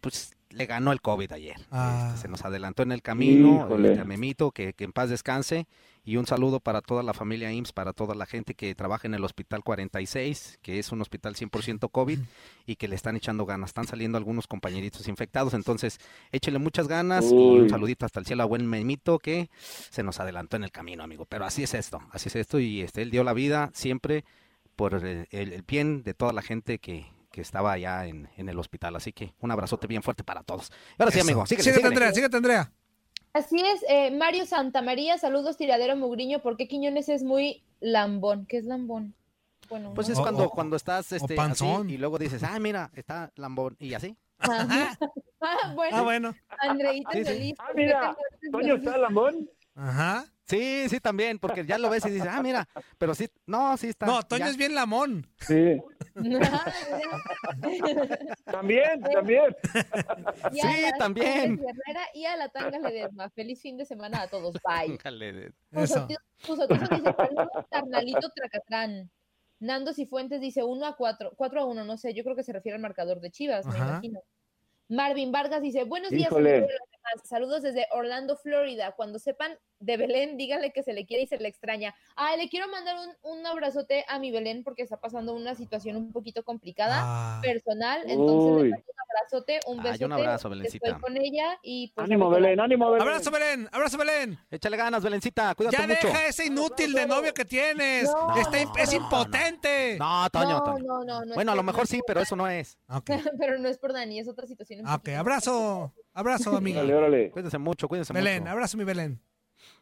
[0.02, 1.56] pues le ganó el COVID ayer.
[1.72, 2.10] Ah.
[2.10, 5.68] Este, se nos adelantó en el camino, este, a Memito, que, que en paz descanse,
[6.06, 9.14] y un saludo para toda la familia IMSS, para toda la gente que trabaja en
[9.14, 12.20] el Hospital 46, que es un hospital 100% COVID,
[12.66, 13.70] y que le están echando ganas.
[13.70, 15.98] Están saliendo algunos compañeritos infectados, entonces
[16.32, 19.50] échele muchas ganas y un saludito hasta el cielo a buen Memito, que
[19.90, 21.26] se nos adelantó en el camino, amigo.
[21.26, 24.26] Pero así es esto, así es esto, y este, él dio la vida siempre
[24.76, 28.48] por el, el- el bien de toda la gente que, que estaba allá en, en
[28.48, 28.96] el hospital.
[28.96, 30.72] Así que un abrazote bien fuerte para todos.
[31.00, 31.28] Ahora sí, Eso.
[31.28, 31.88] amigo, síguele, síguete, síguele.
[31.96, 32.72] Andrea, síguete, Andrea.
[33.34, 38.46] Así es, eh, Mario Santamaría, saludos tiradero Mugriño, ¿por qué Quiñones es muy lambón?
[38.46, 39.16] ¿Qué es lambón?
[39.68, 42.60] Bueno, Pues no es O- cuando, o- cuando estás este, así y luego dices, ah,
[42.60, 44.16] mira, está lambón y así.
[45.46, 46.36] Ah, bueno, Ah, bueno.
[46.60, 47.26] Andreita Sí, sí.
[47.26, 47.56] feliz.
[47.60, 48.16] Ah, ¿por qué mira,
[48.52, 49.50] Toño está Lambón.
[49.76, 50.26] Ajá.
[50.46, 53.88] Sí, sí, también, porque ya lo ves y dices, ah, mira, pero sí, no, sí
[53.88, 54.06] está.
[54.06, 54.52] No, Toño ya.
[54.52, 55.26] es bien lamón.
[55.40, 55.82] Sí.
[58.46, 59.56] También, también.
[60.52, 61.60] Y Sí, también.
[62.14, 63.30] Y a la Tanga Ledesma.
[63.32, 64.56] Feliz fin de semana a todos.
[64.64, 65.00] Bye.
[65.72, 66.08] Eso.
[66.46, 66.86] Tuzo dice,
[67.72, 69.10] carnalito Tracatrán.
[69.60, 72.52] Nando Cifuentes dice 1 a 4, 4 a 1, no sé, yo creo que se
[72.52, 74.20] refiere al marcador de Chivas, me imagino.
[74.90, 76.68] Marvin Vargas dice, buenos días, Híjole.
[77.14, 77.28] Demás.
[77.28, 78.94] saludos desde Orlando, Florida.
[78.94, 81.94] Cuando sepan de Belén, díganle que se le quiere y se le extraña.
[82.16, 85.96] Ah, le quiero mandar un, un abrazote a mi Belén porque está pasando una situación
[85.98, 87.40] un poquito complicada, Ah.
[87.44, 88.64] personal, entonces Uy.
[88.64, 90.06] le mando abrazote, un Ay, besote.
[90.06, 91.00] un abrazo, Estoy Belencita.
[91.00, 92.06] con ella y pues...
[92.06, 93.08] Ánimo, qué Belén, ánimo, Belén.
[93.08, 93.70] Abrazo, Belén.
[93.72, 94.40] Abrazo, Belén.
[94.52, 96.08] Échale ganas, Belencita, cuídate Ya mucho.
[96.08, 98.12] deja ese inútil de novio que tienes.
[98.12, 99.98] No, Está imp- es no, impotente.
[100.00, 100.84] No, Toño, No, Toño.
[100.86, 101.36] no, no, no.
[101.36, 102.78] Bueno, a lo mejor sí, pero eso no es.
[103.40, 104.86] Pero no es por Dani, es otra situación.
[104.86, 104.94] ok.
[104.96, 105.18] poquito.
[105.18, 105.94] Abrazo.
[106.14, 106.80] Abrazo, amiga.
[106.80, 107.32] Órale, órale.
[107.32, 108.52] Cuídense mucho, cuídense Belén, mucho.
[108.52, 109.20] abrazo, mi Belén.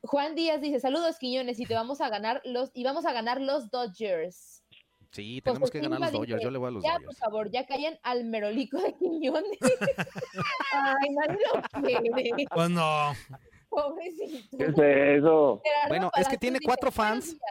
[0.03, 3.41] Juan Díaz dice, saludos Quiñones y te vamos a ganar los, y vamos a ganar
[3.41, 4.60] los Dodgers.
[5.11, 6.27] Sí, tenemos José que ganar los Dodgers.
[6.37, 9.57] dice, Yo le voy a los ya, por favor, ya callen al merolico de Quiñones.
[10.73, 12.45] Ay, nadie lo quiere.
[12.53, 13.13] Pues no.
[13.69, 14.57] Pobrecito.
[14.57, 15.61] ¿Qué es eso?
[15.63, 17.25] Gerardo Bueno, es que tiene cuatro "Buenos fans".
[17.31, 17.41] días".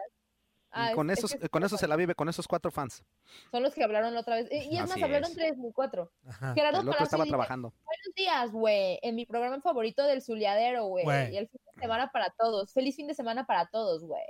[0.73, 2.71] Ah, Y con es- esos, es que con eso se la vive, con esos cuatro
[2.71, 3.03] fans.
[3.51, 4.49] son los que hablaron la otra vez.
[4.51, 5.35] Y es más, hablaron es.
[5.35, 6.13] tres, ni cuatro.
[6.29, 6.55] Ajá.
[6.55, 7.73] Gerardo El otro Palacio estaba dice, trabajando.
[7.85, 8.99] Buenos días, güey.
[9.03, 11.05] En mi programa favorito del Zuliadero, güey.
[11.05, 11.35] Güey.
[11.35, 12.73] Y el fin de semana para todos.
[12.73, 14.23] Feliz fin de semana para todos, güey.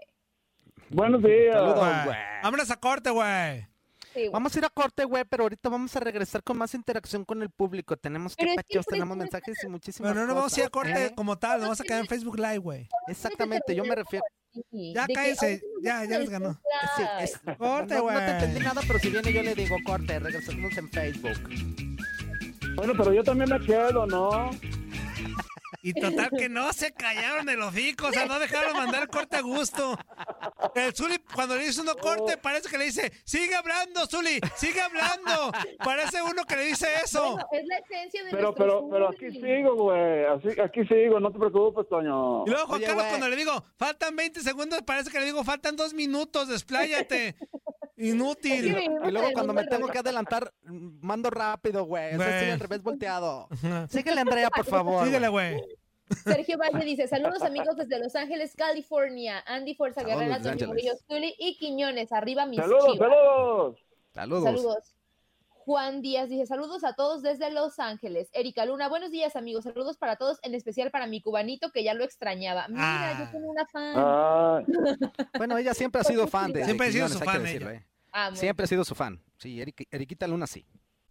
[0.90, 1.55] Buenos días.
[1.55, 2.16] Saludos, güey.
[2.42, 3.61] Vámonos a corte, güey.
[4.12, 4.31] Sí, güey.
[4.31, 7.42] Vamos a ir a corte, güey, pero ahorita vamos a regresar con más interacción con
[7.42, 7.96] el público.
[7.96, 10.61] Tenemos que Pero es que pachos, por tenemos mensajes y muchísimas Bueno, no vamos a
[10.61, 11.12] ir a corte ¿eh?
[11.14, 12.88] como tal, nos vamos a quedar en Facebook Live, güey.
[13.07, 14.24] Exactamente, yo me refiero.
[14.53, 15.38] Sí, Ya nos
[15.81, 16.48] ya, ya les ganó.
[16.48, 17.29] desconfiar.
[17.29, 18.31] Sí, es- Corte, no, no te güey.
[18.31, 21.38] entendí nada, pero si viene yo le digo corte, regresamos en Facebook.
[22.74, 24.50] Bueno, pero yo también me quedo, ¿no?
[25.82, 29.36] Y total que no se callaron el hocico, o sea, no dejaron mandar el corte
[29.36, 29.98] a gusto.
[30.74, 34.80] El Zuli, cuando le dice uno corte, parece que le dice, sigue hablando, Zuli, sigue
[34.80, 35.52] hablando.
[35.78, 37.32] Parece uno que le dice eso.
[37.32, 40.24] Bueno, es la esencia de Pero, pero, pero aquí sigo, güey.
[40.24, 42.44] Así, aquí sigo, no te preocupes, Toño.
[42.46, 45.42] Y luego Juan Oye, Carlos, cuando le digo, faltan 20 segundos, parece que le digo,
[45.44, 47.36] faltan dos minutos, despláyate.
[48.00, 48.74] Inútil.
[48.76, 52.14] Sí, Y luego cuando me tengo que adelantar, mando rápido, güey.
[52.14, 52.50] O sea, estoy Güey.
[52.52, 53.48] al revés volteado.
[53.88, 55.04] Síguele, Andrea, por favor.
[55.06, 55.60] Síguele, güey.
[56.24, 59.44] Sergio Valle dice, saludos amigos desde Los Ángeles, California.
[59.46, 60.66] Andy Fuerza Guerrera, Ángeles.
[60.66, 62.10] Murillo, Zuli y Quiñones.
[62.12, 63.08] Arriba mis Saludos, chivas.
[63.10, 63.78] saludos.
[64.12, 64.44] Saludos.
[64.44, 64.94] Saludos.
[65.62, 68.28] Juan Díaz dice, saludos a todos desde Los Ángeles.
[68.32, 71.94] Erika Luna, buenos días amigos, saludos para todos, en especial para mi cubanito que ya
[71.94, 72.66] lo extrañaba.
[72.68, 73.16] Mira, Ah.
[73.24, 73.92] yo tengo una fan.
[73.94, 74.60] Ah,
[75.38, 77.86] Bueno, ella siempre ha sido fan de Siempre ha sido su fan decirlo, ella.
[78.12, 78.36] Amo.
[78.36, 79.20] Siempre ha sido su fan.
[79.38, 80.66] Sí, Eric- Eriquita Luna sí.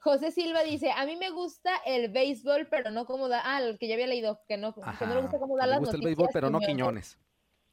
[0.00, 3.42] José Silva dice, a mí me gusta el béisbol, pero no como da...
[3.44, 5.72] Ah, el que ya había leído, que no, que no le gusta cómo da le
[5.72, 7.18] las gusta el béisbol, pero no Quiñones.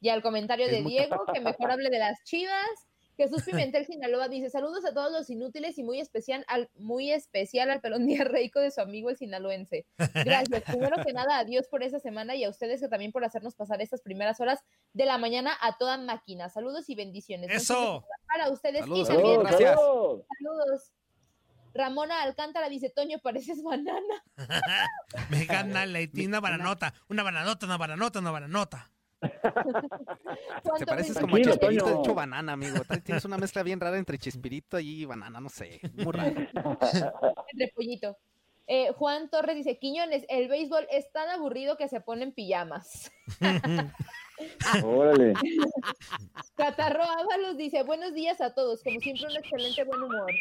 [0.01, 2.87] Y al comentario Es de muy Diego, que mejor hable de las chivas.
[3.17, 7.69] Jesús Pimentel Sinaloa dice, saludos a todos los inútiles y muy especial al, muy especial
[7.69, 9.85] al pelón diarreico de su amigo el sinaloense.
[10.13, 10.63] Gracias.
[10.63, 13.81] Primero que nada, adiós por esa semana y a ustedes que también por hacernos pasar
[13.81, 14.59] estas primeras horas
[14.93, 16.49] de la mañana a toda máquina.
[16.49, 17.51] Saludos y bendiciones.
[17.51, 18.05] Eso.
[18.27, 19.79] Para ustedes Saludos, y también saludos, gracias.
[20.39, 20.91] saludos.
[21.75, 24.23] Ramona Alcántara dice, Toño, pareces banana.
[25.29, 28.91] Me gana la una bananota, una bananota, una bananota, una bananota.
[29.21, 32.01] Te pareces como Tranquilo, Chespirito Toño.
[32.01, 32.81] hecho banana, amigo.
[33.03, 35.81] Tienes una mezcla bien rara entre Chespirito y banana, no sé.
[35.95, 36.29] Muy raro.
[37.51, 38.17] entre pollito.
[38.67, 43.11] Eh, Juan Torres dice, Quiñones, el béisbol es tan aburrido que se ponen pijamas.
[44.83, 45.33] Órale.
[46.55, 50.31] Catarro Ábalos dice, buenos días a todos, como siempre un excelente buen humor.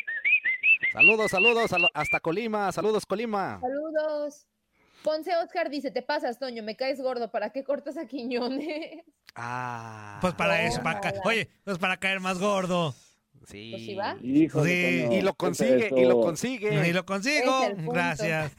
[0.94, 2.70] Saludos, saludos, a lo- hasta Colima.
[2.72, 3.58] Saludos, Colima.
[3.60, 4.46] Saludos.
[5.02, 9.02] Ponce Oscar dice, te pasas, Toño, me caes gordo, ¿para qué cortas a Quiñones?
[9.34, 10.18] Ah.
[10.20, 12.94] Pues para eso, para ca- Oye, pues para caer más gordo.
[13.46, 13.70] Sí.
[13.72, 14.16] Pues sí va.
[14.22, 15.02] Híjole, Sí.
[15.02, 16.88] Toño, Y lo ¿qué consigue, y lo consigue.
[16.88, 17.60] Y lo consigo.
[17.92, 18.52] Gracias.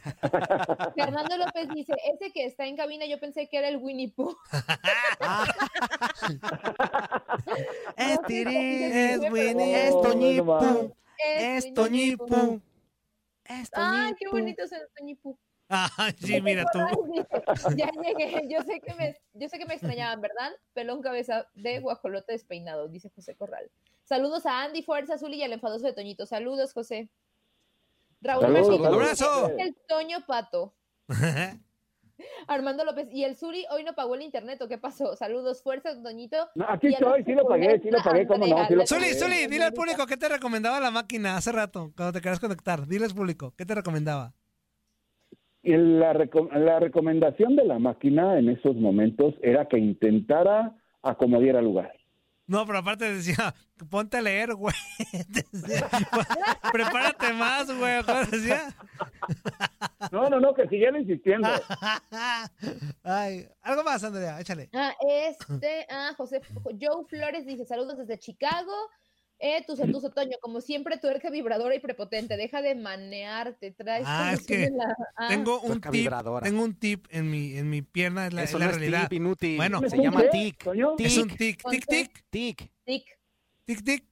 [0.96, 4.36] Fernando López dice, ese que está en cabina, yo pensé que era el Winnie Pooh.
[7.98, 10.96] Es No es Winnie, es No, no.
[11.24, 12.62] Es Toñipu,
[13.46, 14.32] es Ay, qué Toñipu.
[14.32, 15.38] bonito es el Pooh.
[15.68, 16.80] Ay, sí, mira tú.
[17.78, 20.52] Ya llegué, yo sé que me, yo sé que me extrañaban, ¿verdad?
[20.74, 23.70] Pelón cabeza de guajolote despeinado, dice José Corral.
[24.04, 26.26] Saludos a Andy Fuerza Azul y al enfadoso de Toñito.
[26.26, 27.10] Saludos, José.
[28.22, 29.52] Raúl Saludos, Martínez, abrazo.
[29.58, 30.74] el Toño Pato.
[32.48, 35.16] Armando López, ¿y el Suri hoy no pagó el internet o qué pasó?
[35.16, 36.38] Saludos, fuerza, Toñito.
[36.56, 39.14] No, aquí estoy, sí lo pagué, sí lo pagué, cómo no, sí lo pagué.
[39.14, 42.88] Zuli, dile al público qué te recomendaba la máquina hace rato, cuando te querías conectar.
[42.88, 44.34] Diles público, ¿qué te recomendaba?
[45.64, 51.56] Y la, reco- la recomendación de la máquina en esos momentos era que intentara acomodar
[51.56, 51.92] el lugar.
[52.48, 53.56] No, pero aparte decía,
[53.90, 54.76] ponte a leer, güey.
[55.30, 55.90] Decía,
[56.72, 58.04] Prepárate más, güey.
[58.04, 58.76] ¿Cómo decía?
[60.12, 61.48] No, no, no, que siguiera insistiendo.
[63.04, 64.70] Ay, algo más, Andrea, échale.
[64.74, 66.42] Ah, este, ah, José,
[66.80, 68.74] Joe Flores dice, saludos desde Chicago.
[69.38, 74.32] Eh, tu Tuzo Toño, como siempre, tuerca vibradora y prepotente, deja de manearte, traes Ah,
[74.34, 76.46] es que la- ah, Tengo un Tuerca tip, vibradora.
[76.46, 78.78] tengo un tip en mi, en mi pierna, es la, Eso es la no es
[78.80, 79.10] realidad.
[79.10, 79.58] tip inútil.
[79.58, 80.68] Bueno, se llama ¿Qué, tic.
[81.00, 81.38] Es un Tic.
[81.38, 82.72] tic, tic, tic, Tic.
[82.86, 83.20] tic.
[83.66, 84.06] tic, tic.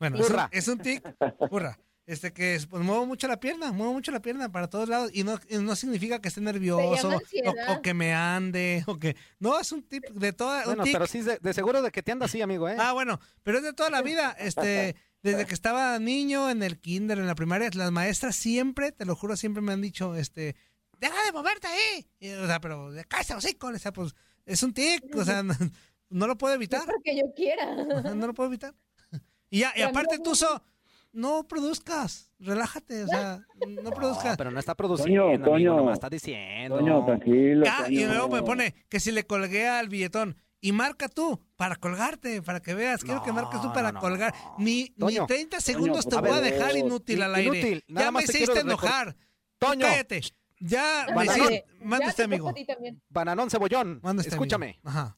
[0.00, 1.14] Bueno, es un, es un tic,
[1.48, 1.78] burra.
[2.12, 5.10] Este que es, pues muevo mucho la pierna, muevo mucho la pierna para todos lados
[5.14, 7.20] y no, y no significa que esté nervioso
[7.68, 10.92] o, que me ande o que no es un tip de toda un Bueno, tic.
[10.92, 12.76] pero sí, de, de seguro de que te anda así, amigo, ¿eh?
[12.78, 16.80] Ah, bueno, pero es de toda la vida, este desde que estaba niño en el
[16.80, 20.56] kinder, en la primaria, las maestras siempre, te lo juro, siempre me han dicho, este,
[20.98, 22.06] deja de moverte ahí.
[22.18, 24.14] Y, o sea, pero de casa, hocico, o sea, pues
[24.46, 25.54] es un tic, o sea, no,
[26.08, 26.80] no lo puedo No evitar.
[26.80, 27.70] es porque yo quiera.
[27.98, 28.74] Ajá, No lo puedo evitar.
[29.52, 30.36] Y ya, y aparte no, tú, no.
[30.36, 30.62] So,
[31.12, 33.44] no produzcas, relájate, o sea,
[33.82, 34.32] no produzcas.
[34.32, 35.76] No, pero no está produciendo, amigo, Toño.
[35.76, 36.78] nomás está diciendo.
[36.78, 37.66] Toño, tranquilo.
[37.68, 40.36] Ah, y luego me pone que si le colgué al billetón.
[40.62, 43.02] Y marca tú, para colgarte, para que veas.
[43.02, 44.34] Quiero que marques tú No, para no, no, colgar.
[44.34, 44.56] no.
[44.58, 45.26] Ni, ni Toño.
[45.26, 47.58] 30 segundos te voy a dejar inútil al aire.
[47.60, 49.16] Inútil, nada ya me hiciste enojar.
[49.58, 49.86] Toño.
[49.86, 50.20] Cállate.
[50.58, 51.46] Ya me Bananón.
[51.48, 51.64] usted,
[52.12, 52.52] toca amigo.
[53.08, 54.66] Bananón Cebollón, Mande usted, escúchame.
[54.66, 54.80] amigo.
[54.84, 55.16] Ajá.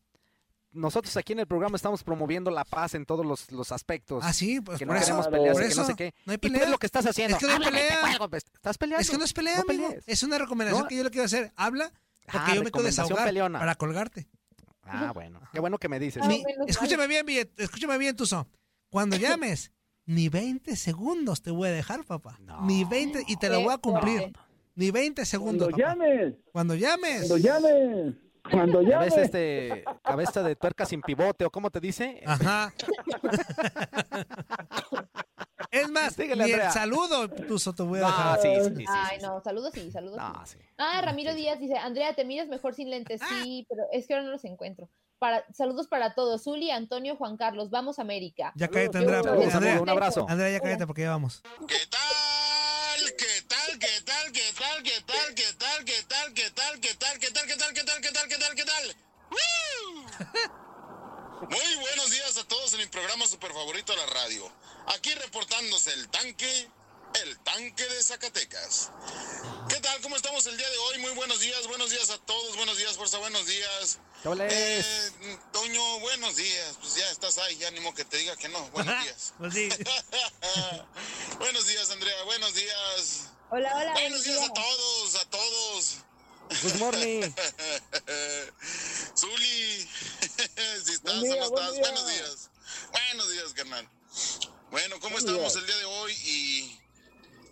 [0.72, 4.24] Nosotros aquí en el programa estamos promoviendo la paz en todos los, los aspectos.
[4.24, 5.06] Ah, sí, pues que por no eso.
[5.06, 5.84] queremos Por peleas, por que no eso.
[5.86, 6.14] sé qué.
[6.24, 6.64] No hay y tú pelea.
[6.64, 7.36] es lo que estás haciendo.
[7.36, 8.00] Es que no hay pelea.
[8.00, 9.02] cuelgo, pues, Estás peleando.
[9.02, 9.88] Es que no es pelea, No amigo.
[9.88, 10.04] pelees.
[10.06, 10.88] Es una recomendación No.
[10.88, 11.52] que yo le quiero hacer.
[11.56, 11.92] Habla
[12.24, 13.58] porque Ah, yo me recomendación desahogar peleona.
[13.58, 14.28] para colgarte.
[14.84, 15.40] Ah, bueno.
[15.52, 16.22] Qué bueno que me dices.
[16.24, 18.48] Ah, Ni- escúchame bien, escúchame bien, Tuzo.
[18.90, 19.72] Cuando llames,
[20.06, 22.38] ni 20 segundos te voy a dejar, papá.
[22.40, 22.62] No.
[22.66, 24.32] Ni 20 y te lo Qué voy a cumplir.
[24.74, 25.94] Ni 20 segundos, Cuando papá.
[26.06, 27.18] llames, Cuando llames.
[27.28, 28.14] cuando llames,
[28.50, 28.82] cuando.
[28.88, 32.22] Cabeza, este, cabeza de tuerca sin pivote, o cómo te dice.
[32.26, 32.72] Ajá.
[35.70, 36.70] es más, Síguele, ni el Andrea.
[36.72, 38.40] saludo, Tuzo, te voy a Ah, dejar.
[38.42, 39.26] sí, sí, sí, sí, Ay, sí.
[39.26, 40.58] no, saludos sí, saludos No, sí.
[40.58, 40.64] sí.
[40.78, 43.20] Ah, Ramiro Díaz dice, Andrea, te miras mejor sin lentes.
[43.42, 44.88] Sí, pero es que ahora no los encuentro.
[45.18, 46.42] Para, saludos para todos.
[46.42, 47.70] Zuli, Antonio, Juan Carlos.
[47.70, 48.52] Vamos América.
[48.56, 49.22] Ya cállate, Andrea.
[49.22, 50.26] Saludos, Andrea, un abrazo.
[50.28, 51.42] Andrea, ya cállate porque ya vamos.
[51.68, 53.12] ¿Qué tal?
[53.16, 53.78] ¿Qué tal?
[53.78, 54.32] ¿Qué tal?
[54.32, 54.82] ¿Qué tal?
[54.82, 55.34] ¿Qué tal?
[55.36, 55.71] ¿Qué tal?
[56.34, 56.80] ¿Qué tal?
[56.80, 57.18] ¿Qué tal?
[57.18, 57.46] ¿Qué tal?
[57.46, 57.74] ¿Qué tal?
[57.74, 58.00] ¿Qué tal?
[58.00, 58.28] ¿Qué tal?
[58.28, 58.54] ¿Qué tal?
[58.54, 58.64] ¿Qué tal?
[58.64, 58.96] ¿Qué tal?
[59.30, 60.06] ¡Woo!
[61.50, 64.50] Muy buenos días a todos en mi programa super favorito de la radio.
[64.94, 66.70] Aquí reportándose el tanque,
[67.22, 68.90] el tanque de Zacatecas.
[69.68, 70.00] ¿Qué tal?
[70.00, 70.98] ¿Cómo estamos el día de hoy?
[71.00, 73.98] Muy buenos días, buenos días a todos, buenos días, fuerza, buenos días.
[74.22, 74.48] ¿Qué ole?
[74.50, 75.12] Eh,
[75.52, 76.78] Toño, buenos días.
[76.80, 78.70] Pues ya estás ahí, ya animo que te diga que no.
[78.70, 79.34] Buenos días.
[79.36, 79.52] Pues
[81.38, 82.22] buenos días, Andrea.
[82.24, 83.24] Buenos días.
[83.50, 83.92] Hola, hola.
[83.92, 86.01] Buenos días a todos, a todos.
[86.60, 87.22] Good morning.
[89.16, 89.88] Zuli,
[90.84, 91.80] si estás Buen día, o no buen estás, día.
[91.82, 92.50] buenos días.
[92.90, 93.88] Buenos días, carnal.
[94.70, 95.60] Bueno, ¿cómo Buen estamos día.
[95.60, 96.12] el día de hoy?
[96.24, 96.80] Y,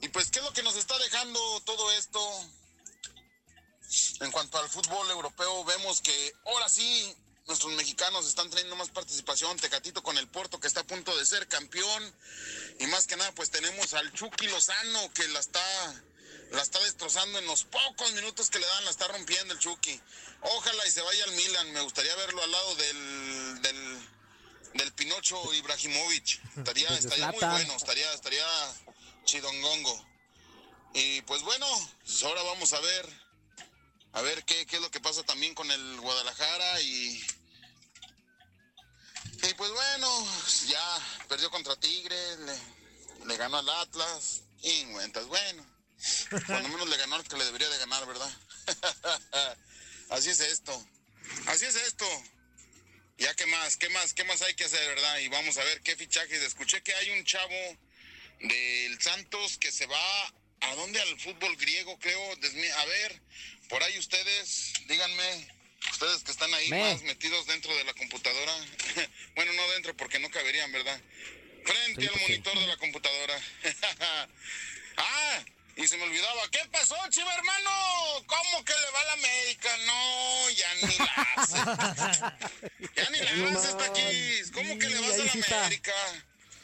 [0.02, 2.20] y pues, ¿qué es lo que nos está dejando todo esto?
[4.20, 9.56] En cuanto al fútbol europeo, vemos que ahora sí nuestros mexicanos están teniendo más participación.
[9.58, 12.14] Tecatito con el Porto, que está a punto de ser campeón.
[12.80, 16.02] Y más que nada, pues tenemos al Chucky Lozano, que la está,
[16.50, 20.00] la está destrozando en los pocos minutos que le dan, la está rompiendo el Chucky.
[20.42, 21.72] Ojalá y se vaya al Milan.
[21.72, 24.08] Me gustaría verlo al lado del, del,
[24.74, 26.40] del Pinocho Ibrahimovic.
[26.58, 28.46] Estaría, Pues estaría muy bueno, estaría, estaría
[29.24, 30.08] chidongongo.
[30.94, 31.66] Y pues bueno,
[32.04, 33.08] pues ahora vamos a ver,
[34.12, 37.24] a ver qué, qué es lo que pasa también con el Guadalajara y,
[39.42, 40.26] y pues bueno,
[40.66, 42.58] ya perdió contra Tigre, le,
[43.26, 45.64] le ganó al Atlas, y cuentas, bueno,
[46.46, 48.30] cuando menos le ganó al que le debería de ganar, ¿verdad?
[50.10, 50.86] Así es esto,
[51.46, 52.04] así es esto.
[53.18, 55.18] Ya qué más, qué más, qué más hay que hacer, ¿verdad?
[55.18, 56.42] Y vamos a ver qué fichajes.
[56.42, 57.76] Escuché que hay un chavo
[58.40, 62.32] del Santos que se va a dónde al fútbol griego, creo.
[62.32, 63.20] A ver,
[63.68, 65.48] por ahí ustedes, díganme,
[65.92, 66.80] ustedes que están ahí Me.
[66.80, 68.52] más metidos dentro de la computadora.
[69.36, 71.00] bueno, no dentro porque no caberían, ¿verdad?
[71.64, 73.40] Frente al pues monitor de la computadora.
[74.96, 75.44] ah,
[75.82, 77.70] y se me olvidaba, ¿qué pasó, chiva hermano?
[78.26, 79.76] ¿Cómo que le va a la América?
[79.86, 81.56] No, ya ni la hace.
[82.96, 84.50] ya ni la hace esta aquí.
[84.52, 85.60] ¿Cómo que le vas a la.
[85.64, 85.92] América?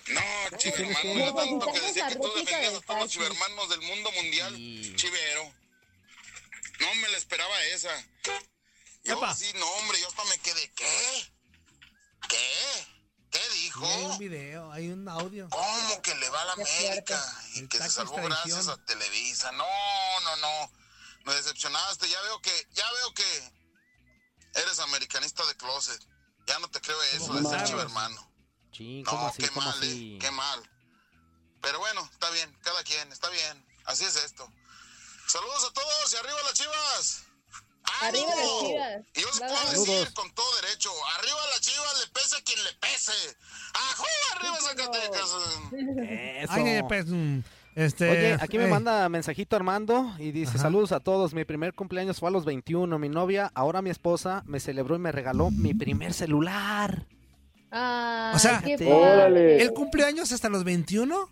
[0.08, 3.80] No, chiva hermano, yo tanto que decía que tú defendías a todos los chivermanos del
[3.80, 4.54] mundo mundial.
[4.96, 5.52] Chivero.
[6.80, 8.04] No me la esperaba esa.
[9.04, 11.26] Yo sí, no, hombre, yo hasta me quedé, ¿qué?
[12.28, 12.95] ¿Qué?
[13.30, 13.84] ¿Qué dijo?
[13.86, 15.48] Hay un video, hay un audio.
[15.50, 17.42] ¿Cómo que le va a la América?
[17.54, 19.52] Y que se salvó gracias a Televisa.
[19.52, 19.64] No,
[20.24, 20.72] no, no.
[21.24, 22.08] Me decepcionaste.
[22.08, 23.52] Ya veo que, ya veo que
[24.54, 26.00] eres americanista de closet.
[26.46, 28.32] Ya no te creo eso de ser chivo hermano.
[29.04, 29.42] ¿cómo No, así?
[29.42, 30.14] qué ¿Cómo mal, así?
[30.14, 30.18] eh.
[30.20, 30.70] Qué mal.
[31.60, 32.56] Pero bueno, está bien.
[32.62, 33.66] Cada quien, está bien.
[33.86, 34.48] Así es esto.
[35.26, 37.22] Saludos a todos y arriba las chivas.
[38.02, 39.54] Arriba las yo les Bravo.
[39.54, 39.86] puedo Saludos.
[39.86, 43.12] decir con todo derecho, arriba las chivas, le pese a quien le pese.
[43.74, 44.04] ¡Ajú!
[44.34, 45.36] ¡Arriba Zacatecas!
[46.42, 46.52] Eso.
[46.52, 47.38] Ay, pues, mm,
[47.74, 50.58] este, Oye, aquí me eh, manda mensajito Armando y dice, Ajá.
[50.62, 54.42] saludos a todos, mi primer cumpleaños fue a los 21, mi novia, ahora mi esposa,
[54.46, 57.06] me celebró y me regaló mi primer celular.
[57.70, 58.84] Ay, O sea, qué Fíjate.
[58.86, 59.12] padre.
[59.12, 59.62] Órale.
[59.62, 61.30] ¿Él cumple años hasta los 21?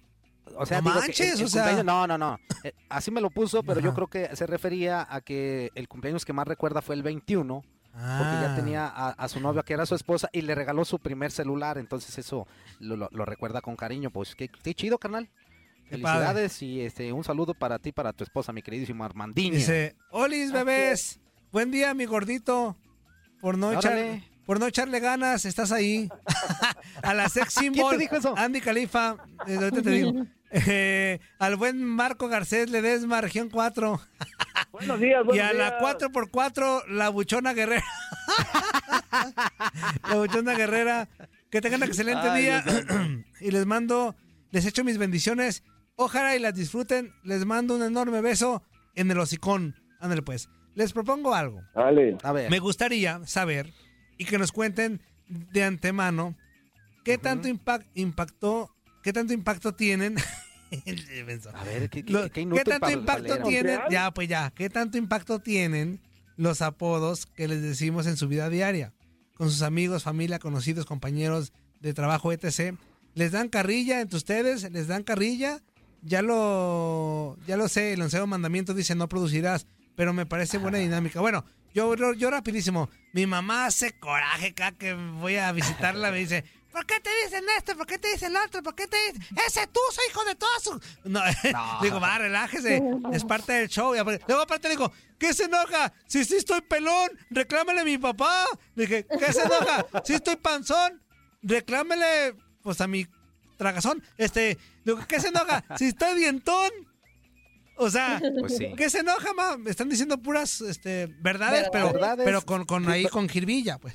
[0.56, 1.82] O sea, No digo que manches, el- el o sea.
[1.82, 2.38] no, no, no.
[2.62, 6.24] Eh, así me lo puso, pero yo creo que se refería a que el cumpleaños
[6.24, 8.56] que más recuerda fue el 21, porque ya Ah.
[8.56, 11.78] tenía a, a su novia, que era su esposa, y le regaló su primer celular,
[11.78, 12.46] entonces eso
[12.80, 14.10] lo, lo- lo recuerda con cariño.
[14.10, 15.30] Pues qué, qué chido, padre.
[15.88, 19.54] Felicidades y este un saludo para ti, para tu esposa, mi queridísimo Armandinho.
[19.56, 21.20] Dice, Olis, bebés.
[21.52, 22.76] Buen día, mi gordito.
[23.40, 24.24] Por no, echar, Órale.
[24.46, 26.08] Por no echarle ganas, estás ahí.
[27.02, 27.92] a la sex ¿Quién symbol.
[27.92, 28.34] te dijo eso?
[28.36, 29.16] Andy Califa.
[29.46, 30.12] eh, ahorita te digo.
[30.56, 34.00] Eh, al buen Marco Garcés Ledesma, región 4.
[34.70, 35.82] Buenos días, Y buenos a la días.
[35.98, 37.82] 4x4, la buchona guerrera.
[40.08, 41.08] la buchona guerrera.
[41.50, 42.64] Que tengan un excelente Ay, día.
[43.40, 44.14] Y les mando,
[44.52, 45.64] les echo mis bendiciones.
[45.96, 47.12] Ojalá y las disfruten.
[47.24, 48.62] Les mando un enorme beso
[48.94, 49.74] en el hocicón.
[49.98, 50.48] Ándale pues.
[50.74, 51.62] Les propongo algo.
[51.74, 52.16] Dale.
[52.22, 52.48] A ver.
[52.50, 53.72] Me gustaría saber
[54.18, 56.36] y que nos cuenten de antemano
[57.04, 60.16] qué tanto impact, impactó, qué tanto impacto tienen.
[61.54, 63.64] A ver, ¿qué, qué- Lo- qué ¿Qué inútil tanto para- impacto para leer.
[63.64, 63.80] tienen?
[63.90, 64.50] Ya, pues ya.
[64.54, 66.00] ¿Qué tanto impacto tienen
[66.36, 68.92] los apodos que les decimos en su vida diaria?
[69.36, 72.74] Con sus amigos, familia, conocidos, compañeros de trabajo, etc.
[73.14, 74.68] ¿Les dan carrilla entre ustedes?
[74.72, 75.60] ¿Les dan carrilla?
[76.02, 79.66] Ya lo, ya lo sé, el onceavo mandamiento dice no producirás,
[79.96, 81.20] pero me parece buena dinámica.
[81.20, 82.88] Bueno, yo, yo, yo rapidísimo.
[83.12, 87.44] Mi mamá hace coraje cada que voy a visitarla, me dice, ¿por qué te dicen
[87.56, 87.76] esto?
[87.76, 88.62] ¿Por qué te dicen lo otro?
[88.62, 90.80] ¿Por qué te dicen, ese tú, soy hijo de todas sus...
[91.04, 91.20] No,
[91.82, 92.82] digo, va, relájese,
[93.12, 93.94] es parte del show.
[93.94, 95.92] Y aparte- luego aparte digo, ¿qué se enoja?
[96.06, 98.44] Si sí estoy pelón, reclámale a mi papá.
[98.74, 99.86] Dije, ¿qué se enoja?
[100.04, 101.00] Si estoy panzón,
[101.42, 103.06] reclámele, pues a mi
[103.56, 104.02] tragazón.
[104.16, 105.64] Este, digo, ¿qué se enoja?
[105.76, 106.70] Si estoy dientón.
[107.76, 108.72] O sea, Pues sí.
[108.76, 109.56] ¿qué se enoja, ma?
[109.56, 112.24] Me están diciendo puras este, verdades, pero, Verdades.
[112.24, 113.94] pero con, con ahí con jirvilla, pues.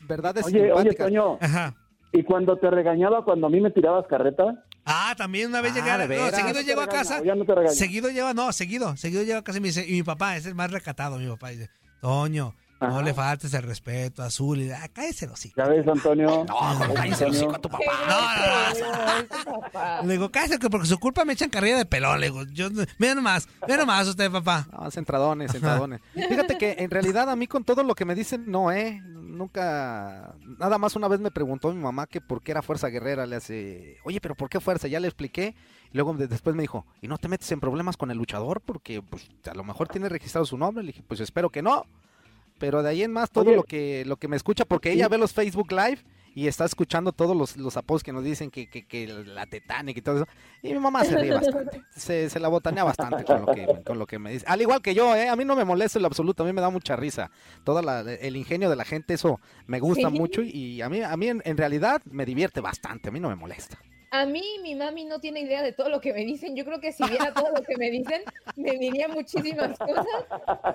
[0.00, 1.06] Verdades Oye, oye, simpáticas.
[1.06, 1.38] Toño.
[1.40, 1.74] Ajá.
[2.12, 4.64] ¿Y cuando te regañaba cuando a mí me tirabas carreta?
[4.86, 6.30] Ah, también una vez Ah, llegué a ¿de no, veras?
[6.34, 7.22] seguido ¿Ya no llego a casa.
[7.22, 7.68] ya no te?
[7.68, 10.46] Seguido lleva, no, seguido, seguido llego a casa y me dice, y mi papá es
[10.46, 11.68] el más recatado, mi papá dice,
[12.00, 14.60] Toño, no le faltes el respeto a Azul.
[14.60, 15.56] Y, ah, cállese los hijos.
[15.56, 16.44] ¿Ya ves, Antonio?
[16.48, 17.84] No, cállese el hocico a tu papá.
[20.04, 22.20] Le digo, cállese que porque su culpa me echan carrilla de pelón.
[22.20, 22.68] Le digo, yo,
[22.98, 24.66] mira nomás, mira nomás usted, papá.
[24.72, 26.00] No, centradones, centradones.
[26.14, 29.00] Fíjate que en realidad a mí con todo lo que me dicen, no, ¿eh?
[29.04, 33.24] Nunca, nada más una vez me preguntó mi mamá que por qué era Fuerza Guerrera,
[33.26, 34.88] le hace, oye, pero ¿por qué Fuerza?
[34.88, 35.54] Ya le expliqué,
[35.92, 38.60] y luego de- después me dijo, ¿y no te metes en problemas con el luchador?
[38.62, 41.86] Porque pues a lo mejor tiene registrado su nombre, le dije, pues espero que no,
[42.58, 43.56] pero de ahí en más todo Oye.
[43.56, 45.98] lo que, lo que me escucha, porque ella ve los Facebook Live
[46.34, 49.96] y está escuchando todos los, los apodos que nos dicen que, que, que la Titanic
[49.96, 50.26] y todo eso.
[50.62, 51.82] Y mi mamá se ríe bastante.
[51.96, 54.44] Se, se la botanea bastante con lo, que, con lo que me dice.
[54.46, 55.28] Al igual que yo, ¿eh?
[55.28, 57.30] A mí no me molesta en lo absoluto, a mí me da mucha risa.
[57.64, 60.14] Todo la- el ingenio de la gente, eso me gusta Sí.
[60.18, 63.18] mucho y, y a mí, a mí en, en realidad me divierte bastante, a mí
[63.18, 63.78] no me molesta.
[64.10, 66.56] A mí, mi mami no tiene idea de todo lo que me dicen.
[66.56, 68.22] Yo creo que si viera todo lo que me dicen,
[68.56, 70.06] me diría muchísimas cosas.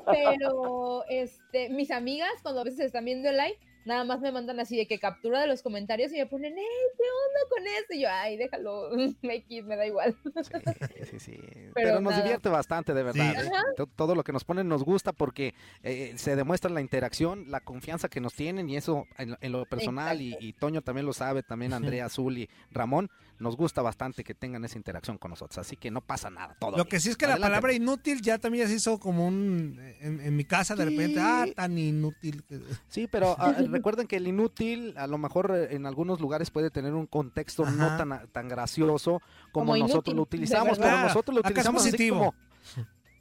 [0.05, 4.59] Pero este, mis amigas, cuando a veces están viendo el live, nada más me mandan
[4.59, 6.63] así de que captura de los comentarios y me ponen, ¡Ey,
[6.97, 7.93] qué onda con esto!
[7.93, 8.89] Y yo, ay, déjalo,
[9.21, 10.15] X, me da igual.
[10.23, 11.39] Sí, sí, sí.
[11.43, 12.23] Pero, Pero nos nada.
[12.23, 13.33] divierte bastante, de verdad.
[13.41, 13.47] Sí.
[13.47, 13.51] ¿eh?
[13.77, 15.53] To- Todo lo que nos ponen nos gusta porque
[15.83, 19.51] eh, se demuestra la interacción, la confianza que nos tienen y eso en, lo- en
[19.51, 23.09] lo personal y, y Toño también lo sabe, también Andrea, Azul y Ramón,
[23.43, 25.57] nos gusta bastante que tengan esa interacción con nosotros.
[25.59, 26.71] Así que no pasa nada, todo.
[26.71, 26.87] Lo bien.
[26.87, 29.77] que sí es que la palabra inútil ya también se hizo como un.
[29.99, 32.43] En, en mi casa de repente, ah, tan inútil.
[32.87, 36.71] Sí, pero ah, recuerden que el inútil a lo mejor eh, en algunos lugares puede
[36.71, 39.21] tener un contexto no tan, tan gracioso
[39.51, 42.17] como, Como nosotros inútil, lo utilizamos, pero nosotros lo Acá utilizamos así positivo.
[42.17, 42.33] como...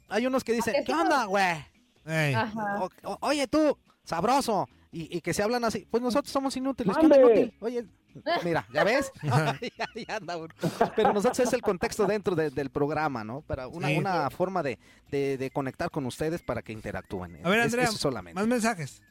[0.09, 1.65] Hay unos que dicen, ¿qué onda, güey?
[2.05, 2.33] Ey.
[2.33, 2.83] Ajá.
[2.83, 4.67] O- o- oye tú, sabroso.
[4.93, 5.87] Y, y que se hablan así.
[5.89, 6.95] Pues nosotros somos inútiles.
[6.95, 7.23] ¿qué ¡Mande!
[7.23, 7.57] onda, inútil?
[7.61, 7.85] Oye,
[8.45, 9.11] mira, ¿ya ves?
[9.23, 10.53] ya, ya anda uno.
[10.95, 13.41] Pero nosotros es el contexto dentro de- del programa, ¿no?
[13.41, 13.97] Para una, Sí.
[13.97, 14.77] una forma de,
[15.09, 17.39] de- de conectar con ustedes para que interactúen.
[17.43, 18.35] A ver, Andrea, eso solamente.
[18.39, 19.01] más mensajes.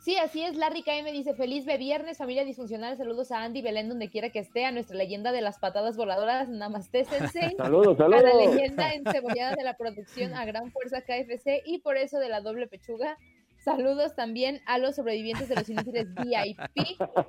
[0.00, 0.56] Sí, así es.
[0.56, 2.96] Larry KM dice: Feliz be viernes, familia disfuncional.
[2.96, 4.64] Saludos a Andy Belén, donde quiera que esté.
[4.64, 7.54] A nuestra leyenda de las patadas voladoras, Namaste Sensei.
[7.58, 8.54] Saludos, A la saludos.
[8.54, 12.66] leyenda encebollada de la producción, a Gran Fuerza KFC y por eso de la doble
[12.68, 13.18] pechuga.
[13.64, 16.58] Saludos también a los sobrevivientes de los inútiles VIP.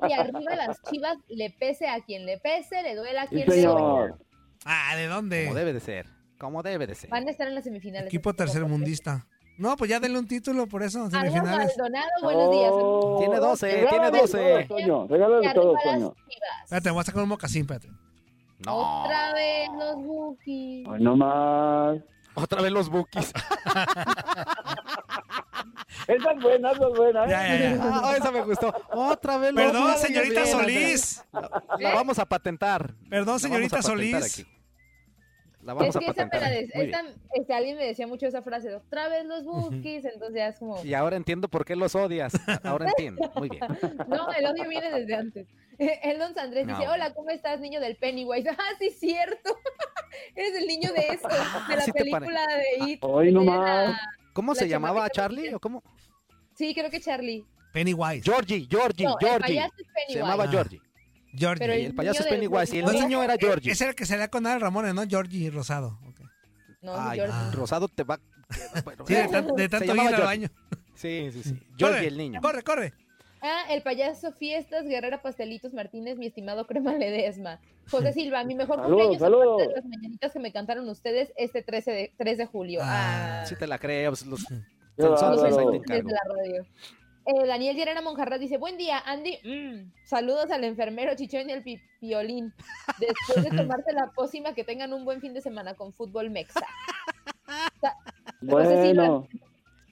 [0.08, 3.50] Y arriba las chivas, le pese a quien le pese, le duela a Sí, quien
[3.50, 3.72] le duela.
[3.72, 4.20] señor.
[4.66, 5.46] Ah, ¿de dónde?
[5.46, 6.06] Como debe de ser.
[6.38, 7.10] Como debe de ser.
[7.10, 8.08] Van a estar en las semifinales.
[8.08, 9.26] Equipo tercermundista.
[9.58, 11.76] No, pues ya denle un título por eso, semifinales.
[11.78, 12.72] Maldonado, buenos días.
[12.72, 14.66] Oh, Tiene 12, regálale tiene 12.
[14.68, 16.14] todo, Toño, regálale todo, las Toño.
[16.30, 16.64] chivas.
[16.64, 17.90] Espérate, voy a sacar un mocasín, espérate.
[18.66, 19.04] No.
[19.04, 20.88] Otra vez los bookies.
[20.90, 21.98] Ay, no más.
[22.36, 23.34] Otra vez los bookies.
[26.10, 27.26] Esa es buena, esa es buena.
[27.26, 27.30] ¿eh?
[27.30, 27.80] Ya, ya, ya.
[28.04, 28.74] Ah, esa me gustó.
[28.92, 31.24] Otra vez los Perdón, señorita Bien, Solís.
[31.32, 31.50] La,
[31.80, 32.94] la vamos a patentar.
[33.04, 34.40] La Perdón, vamos a señorita patentar Solís.
[34.40, 34.48] aquí.
[35.62, 36.42] La vamos es a que esa me patentar.
[36.42, 37.04] la de- esta-
[37.34, 40.84] este, alguien me decía mucho esa frase, otra vez los bookies, entonces ya es como.
[40.84, 42.34] Y ahora entiendo por qué los odias.
[42.64, 43.30] Ahora entiendo.
[43.36, 43.62] Muy bien.
[44.08, 45.48] no, el odio viene desde antes.
[45.78, 48.50] El Don Andrés dice, hola, ¿cómo estás, niño del Pennywise?
[48.58, 49.56] Ah, sí, cierto.
[50.36, 53.00] Eres el niño de eso, de la sí película de It.
[53.04, 53.96] Hoy nomás.
[54.34, 55.84] ¿Cómo La se llamaba Charlie o cómo?
[56.60, 57.46] Sí, creo que Charlie.
[57.72, 58.22] Pennywise.
[58.22, 59.40] Georgie, Georgie, No, el Georgie.
[59.48, 60.14] payaso es Pennywise.
[60.14, 60.48] Se llamaba Ah.
[60.52, 60.82] Georgie.
[61.34, 61.60] Georgie.
[61.60, 63.72] Pero el payaso es Pennywise y el niño era Georgie.
[63.72, 65.04] Ese era el que salía con Al Ramones, ¿no?
[65.08, 65.98] Georgie Rosado.
[66.82, 67.52] No, Ay, Georgie.
[67.54, 68.20] Rosado te va.
[68.84, 70.50] bueno, Sí, de, tan- de se tanto ir al baño.
[70.96, 71.54] Sí, sí, sí.
[71.54, 72.42] Corre, Georgie el niño.
[72.42, 72.94] Corre, corre.
[73.42, 77.62] Ah, el payaso Fiestas, Guerrera Pastelitos Martínez, mi estimado Crema Ledesma.
[77.90, 79.58] José Silva, mi mejor Saludos, cumpleaños saludos.
[79.62, 82.82] de las mañanitas que me cantaron ustedes este 13 de, 3 de julio.
[82.84, 84.12] Ah, Sí te la creo.
[84.12, 84.46] pues, Los
[85.00, 85.70] Qué sensuales, bárbaro.
[85.72, 86.10] ahí te desde encargo.
[86.36, 86.66] la radio.
[87.26, 89.38] Eh, Daniel Llerena Monjarrat dice, buen día, Andy.
[89.44, 92.54] mm, saludos al enfermero Chichón y al pi- piolín.
[93.00, 93.50] Después de
[93.84, 96.62] tomarse la pócima, que tengan un buen fin de semana con fútbol mexa.
[98.48, 99.28] José Silva, Bueno,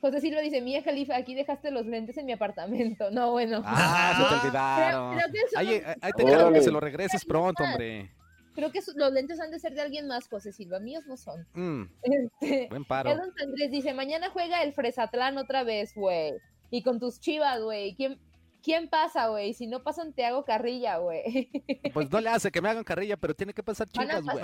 [0.01, 3.10] José Silva dice, Mía Califa, aquí dejaste los lentes en mi apartamento.
[3.12, 3.62] No, bueno.
[3.66, 5.16] Ah, se te olvidaron.
[5.18, 8.12] creo que eso Ahí, no- ahí- ahí te encargo que se lo regreses pronto, hombre.
[8.58, 10.80] Creo que los lentes han de ser de alguien más, José Silva.
[10.80, 11.45] Míos no son.
[11.53, 13.12] Mm, Este, buen paro.
[13.12, 16.34] Edon Andrés dice, mañana juega el Fresatlán otra vez, güey.
[16.72, 17.93] Y con tus chivas, güey.
[17.93, 18.20] ¿Quién,
[18.64, 19.53] ¿Quién pasa, güey?
[19.53, 21.51] Si no pasan, te hago carrilla, güey.
[21.93, 24.43] Pues no le hace que me hagan carrilla, pero tiene que pasar Van a güey.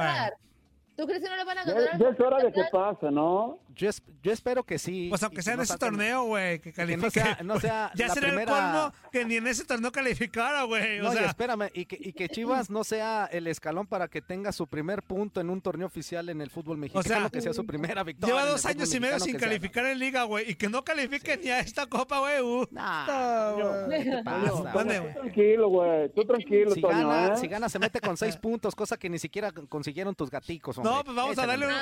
[0.95, 1.99] ¿Tú crees que no le van a ganar?
[1.99, 3.57] ya es hora de que pase, ¿no?
[3.75, 5.07] Yo, es- yo espero que sí.
[5.09, 7.09] Pues aunque sea en no ese torneo, güey, que Que no califique.
[7.21, 8.51] sea, no sea ya la será el primera...
[8.51, 10.99] colmo que ni en ese torneo calificara, güey.
[10.99, 14.07] O No, y sea, espérame, y que, y que Chivas no sea el escalón para
[14.07, 17.41] que tenga su primer punto en un torneo oficial en el fútbol mexicano, sea, que
[17.41, 18.35] sea su primera victoria.
[18.35, 20.51] lleva dos años y medio sin calificar en liga, güey.
[20.51, 22.39] Y que no califique ni a esta copa, güey.
[22.41, 22.67] uh.
[22.69, 24.71] Nah, ¿qué te pasa?
[24.71, 25.13] ¿Dónde, Tú güey?
[25.15, 26.09] tranquilo, güey.
[26.09, 27.37] Tú tranquilo, Si Toño, gana, ¿eh?
[27.37, 30.93] si gana, se mete con seis puntos, cosa que ni siquiera consiguieron tus gaticos, hombre.
[30.97, 31.73] No, pues vamos a darle un,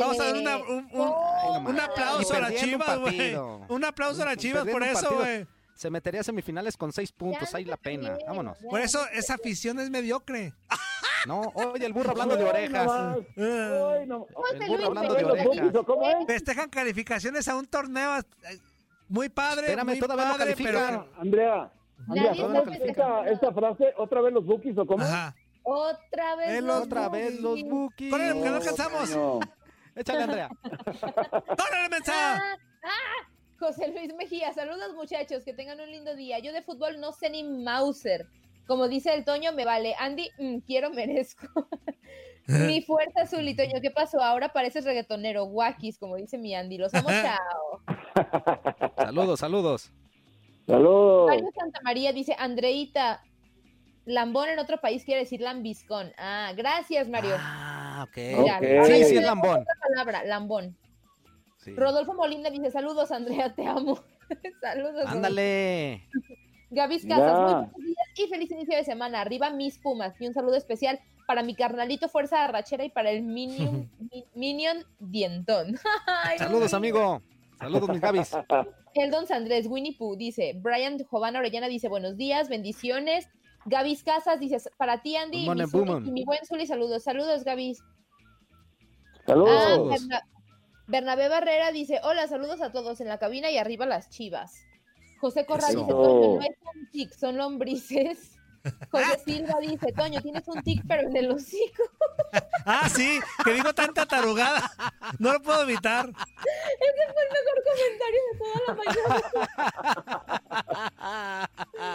[0.00, 3.34] vamos a darle una- un, un- no un aplauso a las chivas, güey.
[3.68, 5.46] Un aplauso a las chivas por eso, güey.
[5.74, 8.16] Se metería a semifinales con seis puntos, Ya ahí no la pena.
[8.26, 8.56] Vámonos.
[8.60, 10.52] ya Por no eso esa afición es mediocre.
[11.26, 12.88] No, oye, el burro hablando de orejas.
[13.36, 15.46] Ay, no- El burro hablando de orejas.
[15.46, 16.26] bookies, ¿o ¿Cómo es?
[16.26, 18.22] Festejan calificaciones a un torneo eh,
[19.08, 20.78] muy padre, Espérame, muy todavía no padre, pero...
[20.78, 21.06] califican.
[21.18, 21.72] Andrea,
[22.08, 23.24] Andrea, Nadie ¿cómo está es esa, festejando.
[23.30, 23.94] esa frase?
[23.98, 25.02] ¿Otra vez los bookies o cómo?
[25.04, 25.34] Ajá.
[25.62, 26.62] Otra vez.
[26.62, 28.10] Los Otra vez los Bookies.
[28.10, 29.10] Córrele, porque no alcanzamos.
[29.94, 30.48] Échale, Andrea.
[30.64, 32.36] ¡Córrele, mensa!
[32.36, 36.38] Ah, ah, José Luis Mejía, saludos muchachos, que tengan un lindo día.
[36.38, 38.26] Yo de fútbol no sé ni Mauser.
[38.66, 39.94] Como dice el Toño, me vale.
[39.98, 41.46] Andy, mm, quiero, merezco.
[42.46, 44.20] mi fuerza azul y Toño, ¿qué pasó?
[44.20, 46.78] Ahora pareces reggaetonero, guakis, como dice mi Andy.
[46.78, 47.82] Los amo, chao.
[48.96, 49.92] Saludos, saludos.
[50.66, 51.26] Saludos.
[51.28, 53.22] Mario Santa María dice, Andreita,
[54.04, 56.12] lambón en otro país quiere decir lambiscón.
[56.18, 57.36] Ah, gracias, Mario.
[57.38, 58.16] Ah, ok.
[58.46, 58.62] Ya, ok.
[58.62, 59.60] ya Sí, sí, es lambón.
[59.60, 60.76] otra palabra, lambón.
[61.58, 61.72] Sí.
[61.74, 64.00] Rodolfo Molina dice, saludos, Andrea, te amo.
[64.60, 65.04] saludos.
[65.06, 66.02] Ándale.
[66.70, 67.34] Gavis Casas, Ya.
[67.34, 69.20] muy buenos días y feliz inicio de semana.
[69.20, 73.22] Arriba mis Pumas y un saludo especial para mi carnalito Fuerza Arrachera y para el
[73.22, 75.76] Minion, Mi- Minion Dientón.
[76.24, 77.20] Ay, Saludos, amigo.
[77.58, 78.32] Saludos, mis Gavis.
[78.94, 83.28] El Don Sandrés, Winnie Pooh dice, Brian Jovana Orellana dice, buenos días, bendiciones.
[83.64, 87.02] Gavis Casas dice, para ti, Andy, y mi, Zuli- y mi buen Zuli, saludos.
[87.04, 87.80] Saludos, Gavis.
[87.82, 89.90] Ah, Saludos.
[89.90, 90.22] Berna-
[90.88, 94.64] Bernabé Barrera dice, hola, saludos a todos en la cabina y arriba las chivas.
[95.20, 95.80] José Corral Eso.
[95.80, 98.36] dice, Toño, no es un tic, son lombrices.
[98.90, 101.82] José Silva dice, Toño, tienes un tic, pero en el hocico.
[102.64, 104.70] Ah, sí, que digo tanta tarugada.
[105.18, 106.08] No lo puedo evitar.
[106.08, 106.14] Ese
[107.12, 108.74] fue el mejor comentario de toda la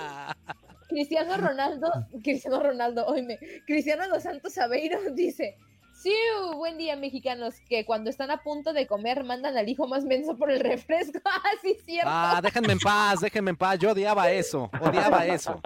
[0.04, 0.46] mañana.
[0.88, 1.92] Cristiano Ronaldo,
[2.24, 5.58] Cristiano Ronaldo, oíme, Cristiano Dos Santos Aveiro dice,
[5.94, 6.14] sí,
[6.56, 10.38] buen día mexicanos, que cuando están a punto de comer mandan al hijo más menso
[10.38, 11.20] por el refresco.
[11.30, 12.10] Ah, sí, cierto.
[12.12, 13.78] Ah, déjenme en paz, déjenme en paz.
[13.80, 15.62] Yo odiaba eso, odiaba eso.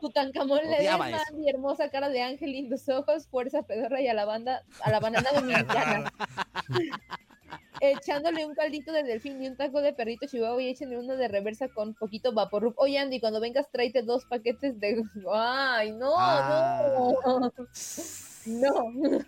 [0.00, 1.34] Tutankamón le odiaba eso.
[1.34, 5.00] mi hermosa cara de ángel, lindos ojos, fuerza pedorra y a la banda, a la
[5.00, 6.12] banana dominicana.
[7.80, 11.28] Echándole un caldito de delfín y un taco de perrito chihuahua y échenle uno de
[11.28, 12.72] reversa con poquito vapor.
[12.76, 15.02] Oye, Andy, cuando vengas tráete dos paquetes de...
[15.32, 16.82] ¡Ay, no, Ah.
[16.96, 17.52] no!
[18.46, 18.92] No.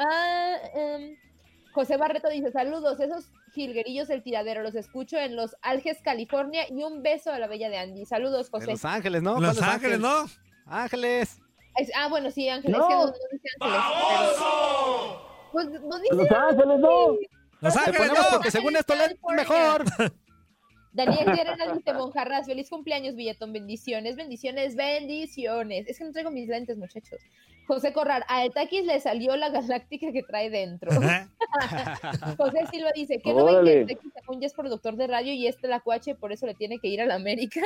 [0.00, 1.16] Ah, em,
[1.72, 6.84] José Barreto dice, saludos, esos jilguerillos del tiradero, los escucho en Los Alges, California, y
[6.84, 8.06] un beso a la bella de Andy.
[8.06, 8.70] Saludos, De José.
[8.70, 9.40] Los Ángeles, ¿no?
[9.40, 10.26] Los ¿Cuáles Ángeles, ¿no?
[10.66, 11.40] Ángeles.
[11.76, 12.78] Es- ah, bueno, sí, Ángeles.
[12.78, 12.84] No.
[12.84, 15.18] Es que no, no dice Ángeles.
[15.52, 17.16] Pues no dice Los Ángeles, no.
[17.60, 18.24] Los Ángeles, no.
[18.30, 19.84] porque según esto es mejor.
[20.92, 25.86] Daniel Guerrero dice, Monjarras, feliz cumpleaños, billetón, bendiciones, bendiciones, bendiciones.
[25.86, 27.20] Es que no traigo mis lentes, muchachos.
[27.68, 30.90] José Corrar, a el Taquis le salió la galáctica que trae dentro.
[32.38, 33.96] José Silva dice, que no ven que
[34.40, 37.02] ya es productor de radio y este la cuache, por eso le tiene que ir
[37.02, 37.60] a la América?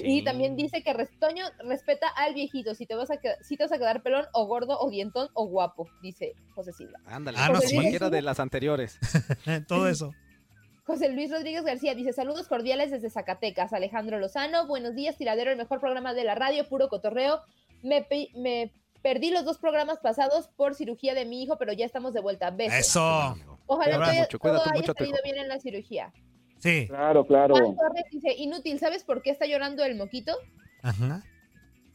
[0.00, 3.64] Y también dice que Restoño respeta al viejito, si te vas a quedar, si te
[3.64, 6.98] vas a quedar pelón o gordo o dientón o guapo, dice José Silva.
[7.06, 7.74] Ándale, Ah, no, sí.
[7.74, 8.98] cualquiera de las anteriores.
[9.68, 10.12] Todo eso.
[10.84, 13.72] José Luis Rodríguez García dice saludos cordiales desde Zacatecas.
[13.74, 17.42] Alejandro Lozano, buenos días, tiradero, el mejor programa de la radio, puro cotorreo.
[17.82, 18.72] Me, pe- me
[19.02, 22.50] perdí los dos programas pasados por cirugía de mi hijo, pero ya estamos de vuelta.
[22.50, 22.74] Besos.
[22.78, 23.36] Eso.
[23.66, 24.38] Ojalá Abrazo.
[24.38, 26.10] todo, Mucho, haya salido bien en la cirugía.
[26.58, 26.86] Sí.
[26.88, 27.54] Claro, claro.
[27.54, 30.36] Juan Torres dice, inútil, ¿sabes por qué está llorando el moquito?
[30.82, 31.22] Ajá.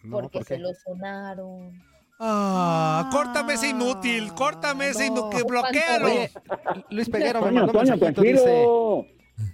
[0.04, 1.82] No, Porque ¿por se lo sonaron.
[2.20, 5.18] Ah, córtame ese inútil, córtame ese no.
[5.18, 6.06] inútil, bloquealo.
[6.08, 6.32] Oye,
[6.90, 8.66] Luis Peguero me Toño, mandó un mensajito, dice,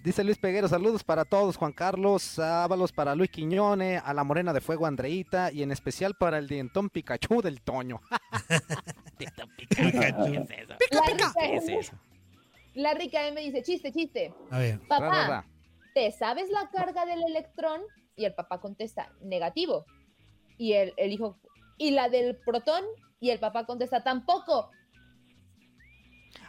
[0.03, 4.53] dice Luis Peguero, saludos para todos, Juan Carlos, Ábalos para Luis Quiñone, a la Morena
[4.53, 8.01] de Fuego Andreita y en especial para el dientón Pikachu del Toño.
[9.17, 10.75] Dientón Pikachu, ¿qué es eso?
[10.79, 11.93] ¿Qué rica, es eso?
[12.75, 14.33] La rica M dice, chiste, chiste.
[14.51, 14.79] A ver.
[14.87, 15.45] Papá, Ra, ra, ra.
[15.93, 17.81] ¿te sabes la carga del electrón?
[18.15, 19.85] Y el papá contesta, negativo.
[20.57, 21.39] Y el, el hijo,
[21.77, 22.83] ¿y la del protón?
[23.19, 24.69] Y el papá contesta, tampoco.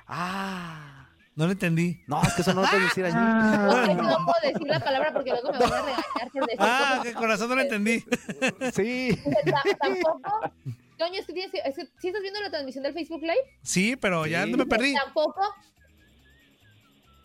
[0.06, 2.00] Ah, No lo entendí.
[2.06, 3.14] no, es que eso no lo puedes decir allí.
[3.16, 6.42] No, es que no puedo decir la palabra porque luego me van a regañar por
[6.46, 8.00] decir Ah, qué corazón no lo entendí.
[8.74, 9.08] Sí.
[9.10, 10.52] Dice, "Ta- Tampoco.
[10.98, 13.40] Toño, es que tienes que- que- ¿sí estás viendo la transmisión del Facebook Live?
[13.62, 14.50] Sí, pero ya Sí.
[14.50, 14.92] no me perdí.
[14.94, 15.40] Tampoco.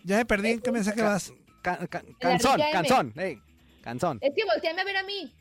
[0.06, 0.52] Ya me perdí.
[0.52, 1.34] ¿En qué mensaje vas?
[1.62, 3.42] Ca- ca- canzón, canzón, ey,
[3.82, 4.20] canzón.
[4.22, 5.34] Es que volteame a ver a mí.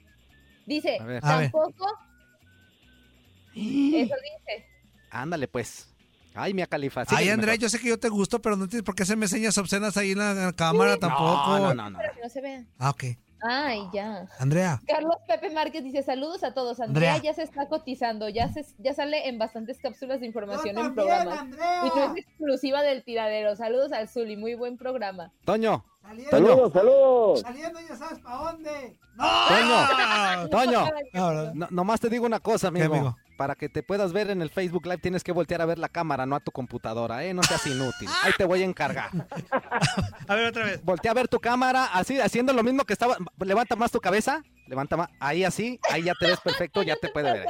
[0.67, 1.21] Dice, A ver.
[1.23, 1.51] A ver.
[1.51, 1.87] tampoco.
[3.55, 4.67] Eso dice.
[5.11, 5.91] Ándale, pues.
[6.37, 7.05] Ay, mía califa.
[7.09, 9.57] Ay, Andrea, yo sé que yo te gusto, pero no tienes por qué hacerme señas
[9.59, 11.59] obscenas ahí en la, en la cámara tampoco.
[11.59, 11.99] No, no, no, no.
[11.99, 12.65] Para que no se vea.
[12.79, 13.05] Ah, ok.
[13.47, 14.27] Ay, ya.
[14.39, 14.81] Andrea.
[14.87, 16.81] Carlos Pepe Márquez dice saludos a todos.
[16.81, 17.33] Andrea, Andrea.
[17.33, 21.45] ya se está cotizando, ya se ya sale en bastantes cápsulas de información en programas.
[21.85, 23.55] Y no es exclusiva del tiradero.
[23.55, 25.31] Saludos al Zuli, muy buen programa.
[25.45, 25.85] Toño,
[26.31, 27.41] Saludos, saludos.
[27.41, 28.99] Saliendo ya sabes para dónde.
[29.17, 30.49] ¡No!
[30.49, 31.53] Toño, Toño.
[31.55, 32.95] No, nomás te digo una cosa, amigo.
[32.95, 33.17] amigo?
[33.37, 35.89] Para que te puedas ver en el Facebook Live tienes que voltear a ver la
[35.89, 37.35] cámara, no a tu computadora, ¿eh?
[37.35, 38.09] No seas inútil.
[38.23, 39.11] Ahí te voy a encargar.
[40.29, 40.83] A ver, otra vez.
[40.85, 43.17] Voltea a ver tu cámara, así, haciendo lo mismo que estaba.
[43.45, 45.09] Levanta más tu cabeza, levanta más.
[45.21, 47.47] Ahí así, ahí ya te ves perfecto, ya te puede ver.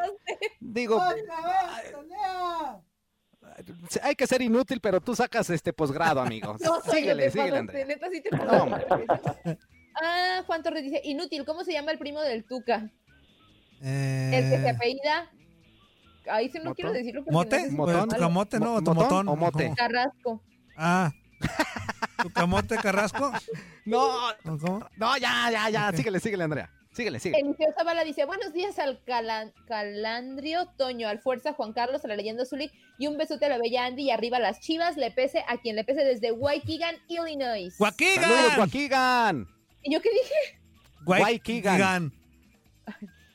[0.58, 2.80] Digo, Otra vez, Andrea.
[4.02, 6.56] hay que ser inútil, pero tú sacas este posgrado, amigo.
[6.64, 7.84] No, síguele, síguele, Andrea.
[7.86, 8.86] neta, sí te No, hombre.
[10.02, 12.90] Ah, Juan Torres dice, inútil, ¿cómo se llama el primo del Tuca?
[13.80, 15.30] El que se Eh, apellida...
[16.30, 16.74] Ahí sí no ¿Motón?
[16.74, 17.24] quiero decirlo.
[17.30, 17.70] ¿Mote?
[17.70, 18.08] no ¿Motón?
[18.08, 18.82] ¿Tu camote, no?
[18.82, 19.28] ¿Tu ¿motón motón?
[19.28, 19.64] o mote?
[19.64, 19.76] ¿Cómo?
[19.76, 20.42] Carrasco.
[20.76, 21.12] Ah.
[22.22, 23.32] ¿Tu camote carrasco?
[23.86, 24.88] No, ¿O ¿Cómo?
[24.96, 25.88] no, ya, ya, ya.
[25.90, 25.96] Ok.
[25.96, 26.70] Síguele, síguele, Andrea.
[26.92, 27.42] Síguele, síguele.
[27.48, 32.16] Eliseo Zavala dice, buenos días al Calan- Calandrio, Toño, al Fuerza, Juan Carlos, a la
[32.16, 35.44] leyenda Zuli, y un besote a la bella Andy, y arriba las chivas, le pese
[35.48, 37.76] a quien le pese desde Waukegan, Illinois.
[37.78, 38.54] ¡Guaquigan!
[38.56, 39.48] Joaquigan.
[39.82, 40.60] ¿Y yo qué dije?
[41.04, 42.12] Guaquigan.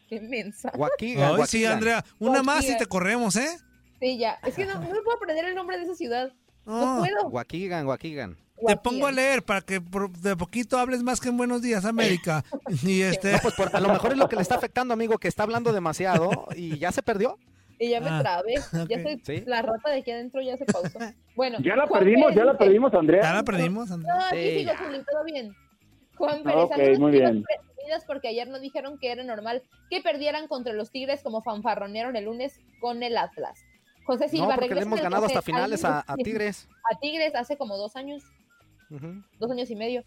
[0.10, 0.72] Qué mensa.
[0.76, 1.36] Joaquigan.
[1.40, 2.04] Ay, sí, Andrea.
[2.20, 2.78] Una más y Guaquigan.
[2.80, 3.58] te corremos, ¿eh?
[4.00, 4.40] Sí, ya.
[4.46, 6.32] Es que no, no me puedo aprender el nombre de esa ciudad.
[6.66, 7.00] No, No.
[7.02, 7.30] puedo.
[7.30, 8.38] Joaquigan, Joaquigan.
[8.68, 9.80] Te pongo a leer para que
[10.20, 12.44] de poquito hables más que en Buenos Días, América.
[12.84, 13.32] Y este.
[13.34, 15.44] No, pues por- a lo mejor es lo que le está afectando, amigo, que está
[15.44, 17.38] hablando demasiado y ya se perdió.
[17.82, 18.56] Y ya me Ah, trabé.
[18.90, 19.44] Ya se, Sí.
[19.46, 21.00] la rata de aquí adentro ya se pausó.
[21.36, 21.58] Bueno.
[21.64, 23.22] Ya la perdimos, Pérez ya la perdimos, Andrea.
[23.22, 24.14] Ya la perdimos, Andrea.
[24.14, 24.72] No, aquí Sí, sigo,
[25.10, 25.56] todo bien.
[26.18, 27.44] Juan Ah, Pérez, ok, saludos, muy bien.
[28.06, 32.26] Porque ayer nos dijeron que era normal que perdieran contra los Tigres como fanfarronearon el
[32.26, 33.60] lunes con el Atlas.
[34.06, 36.68] José Silva, No, porque le hemos ganado hasta finales a, Tigres.
[36.92, 38.24] A Tigres hace como dos años,
[39.38, 40.04] dos años y medio.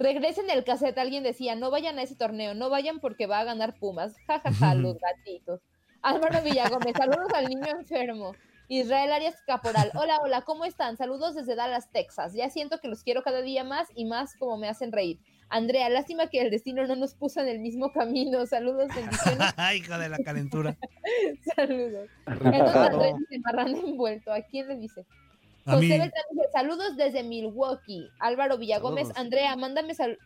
[0.00, 3.44] Regresen el cassette, alguien decía, no vayan a ese torneo, no vayan porque va a
[3.44, 4.16] ganar Pumas.
[4.26, 4.96] Ja, ja, ja, los
[5.26, 5.60] gatitos.
[6.02, 8.32] Álvaro Villagómez, saludos al niño enfermo.
[8.68, 10.96] Israel Arias Caporal, hola, hola, ¿cómo están?
[10.96, 12.34] Saludos desde Dallas, Texas.
[12.34, 15.20] Ya siento que los quiero cada día más y más como me hacen reír.
[15.50, 18.46] Andrea, lástima que el destino no nos puso en el mismo camino.
[18.46, 20.76] Saludos, bendiciones, Ay, hija de la calentura.
[21.56, 22.08] saludos.
[22.26, 24.32] Entonces, marrano envuelto.
[24.32, 25.04] ¿A quién le dice?
[25.66, 25.88] A José.
[25.88, 28.08] Beltrán dice, saludos desde Milwaukee.
[28.20, 29.20] Álvaro Villagómez, Saludos.
[29.20, 30.18] Andrea, mándame sal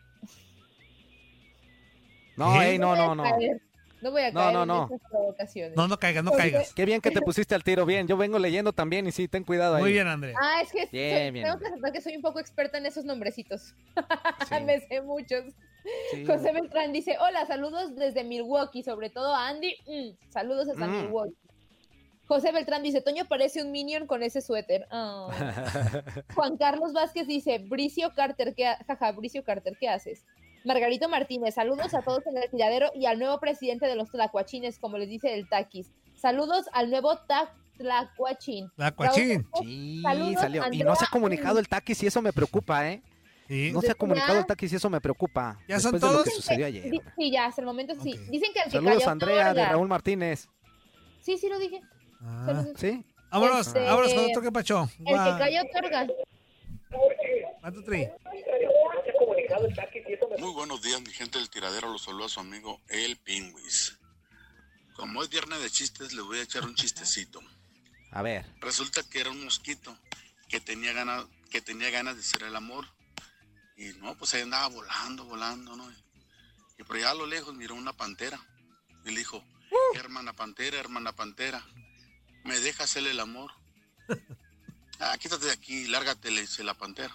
[2.37, 2.69] No, ¿Qué?
[2.69, 3.23] ey, no, no, no.
[4.01, 4.83] No voy a No, caer no, en no.
[4.83, 5.77] estas provocaciones.
[5.77, 6.73] No, no caigas, no caigas.
[6.73, 8.07] Qué bien que te pusiste al tiro, bien.
[8.07, 9.81] Yo vengo leyendo también y sí, ten cuidado ahí.
[9.81, 10.35] Muy bien, Andrea.
[10.41, 11.45] Ah, es que Bien, soy- bien.
[11.45, 13.73] tengo que aceptar que soy un poco experta en esos nombrecitos.
[14.49, 14.63] Sí.
[14.63, 15.43] Me sé muchos.
[16.11, 16.25] Sí.
[16.25, 19.75] José Beltrán dice, hola, saludos desde Milwaukee, sobre todo a Andy.
[19.87, 21.01] Mm, saludos hasta Mm.
[21.03, 21.35] Milwaukee.
[22.27, 24.87] José Beltrán dice, Toño parece un minion con ese suéter.
[24.91, 25.27] Ah.
[26.35, 30.25] Juan Carlos Vázquez dice, Bricio Carter, ¿qué ha- jaja, Bricio Carter, ¿qué haces?
[30.65, 34.79] Margarito Martínez, saludos a todos en el tiradero y al nuevo presidente de los tlacuachines,
[34.79, 35.91] como les dice el taquis.
[36.15, 38.69] Saludos al nuevo ta- tlacuachín.
[38.75, 39.47] Tlacuachín.
[39.61, 40.63] Sí, saludos, salió.
[40.71, 43.01] Y no se ha comunicado el taquis y eso me preocupa, ¿eh?
[43.73, 45.59] No se ha comunicado el taquis y eso me preocupa.
[45.67, 46.41] ¿Ya son después de lo que todos?
[46.41, 46.89] sucedió ayer.
[47.15, 48.17] Sí, ya, hasta el momento sí.
[48.31, 49.65] Dicen que el que Saludos a Andrea de.
[49.65, 50.47] Raúl Martínez.
[51.21, 51.79] Sí, sí lo dije.
[52.45, 52.69] Saludos.
[52.77, 53.05] ¿Sí?
[53.31, 54.89] Vámonos, Este, vámonos con otro que pacho.
[54.99, 56.07] El que cayó otorga.
[60.37, 61.89] Muy buenos días, mi gente del tiradero.
[61.89, 63.97] Los saluda su amigo El Pingüis.
[64.95, 67.39] Como es viernes de chistes, le voy a echar un chistecito.
[68.11, 68.45] A ver.
[68.59, 69.97] Resulta que era un mosquito
[70.49, 72.85] que tenía ganas, que tenía ganas de hacer el amor.
[73.77, 75.89] Y no, pues ahí andaba volando, volando, ¿no?
[76.77, 78.39] Y por allá a lo lejos miró una pantera.
[79.05, 79.43] Y le dijo,
[79.95, 81.65] hermana pantera, hermana pantera,
[82.43, 83.51] ¿me deja hacerle el amor?
[84.97, 87.13] Ah, quítate de aquí, lárgate, le dice la pantera.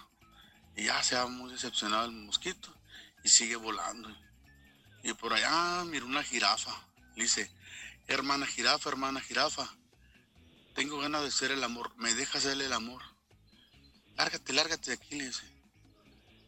[0.81, 2.75] Y ya se va muy decepcionado el mosquito
[3.23, 4.09] y sigue volando.
[5.03, 6.71] Y por allá miró una jirafa.
[7.15, 7.51] Le dice,
[8.07, 9.71] hermana jirafa, hermana jirafa,
[10.73, 13.03] tengo ganas de hacer el amor, ¿me deja hacerle el amor?
[14.15, 15.43] Lárgate, lárgate de aquí, le dice.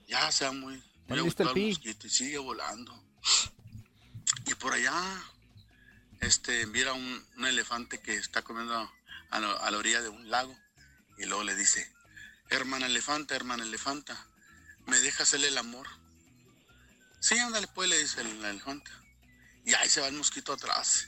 [0.08, 2.92] Ya se va muy, muy agotado el mosquito y sigue volando.
[4.48, 5.00] Y por allá,
[6.22, 8.92] este, mira un, un elefante que está comiendo
[9.30, 10.58] a la, a la orilla de un lago.
[11.20, 11.93] Y luego le dice,
[12.50, 14.28] hermana elefanta, hermana elefanta,
[14.86, 15.88] ¿me deja hacerle el amor?
[17.20, 18.92] Sí, ándale pues, le dice el elefante.
[19.66, 21.08] Y ahí se va el mosquito atrás.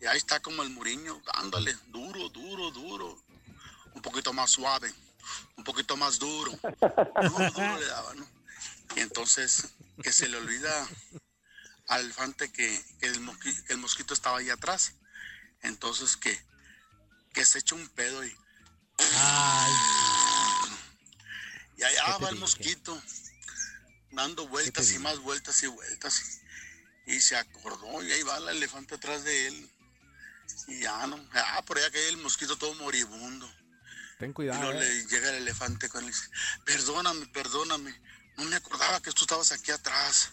[0.00, 3.22] Y ahí está como el muriño, dándole duro, duro, duro.
[3.94, 4.94] Un poquito más suave,
[5.56, 6.52] un poquito más duro.
[6.62, 8.28] Duro, duro le daba, ¿no?
[8.94, 9.68] Y entonces,
[10.02, 10.88] que se le olvida
[11.88, 13.20] al elefante que, el,
[13.78, 14.94] mosquito estaba ahí atrás.
[15.62, 16.38] Entonces, que,
[17.32, 18.34] que se echa un pedo y...
[21.78, 23.00] Y allá va el mosquito,
[24.10, 26.40] dando vueltas y más vueltas y vueltas.
[27.06, 29.70] Y se acordó y ahí va el elefante atrás de él.
[30.66, 33.50] Y ya no, ah, por allá cae el mosquito todo moribundo.
[34.18, 34.60] Ten Y cuidado.
[34.60, 34.84] luego eh.
[34.84, 38.02] le llega el elefante con él y perdóname, perdóname,
[38.36, 40.32] no me acordaba que tú estabas aquí atrás.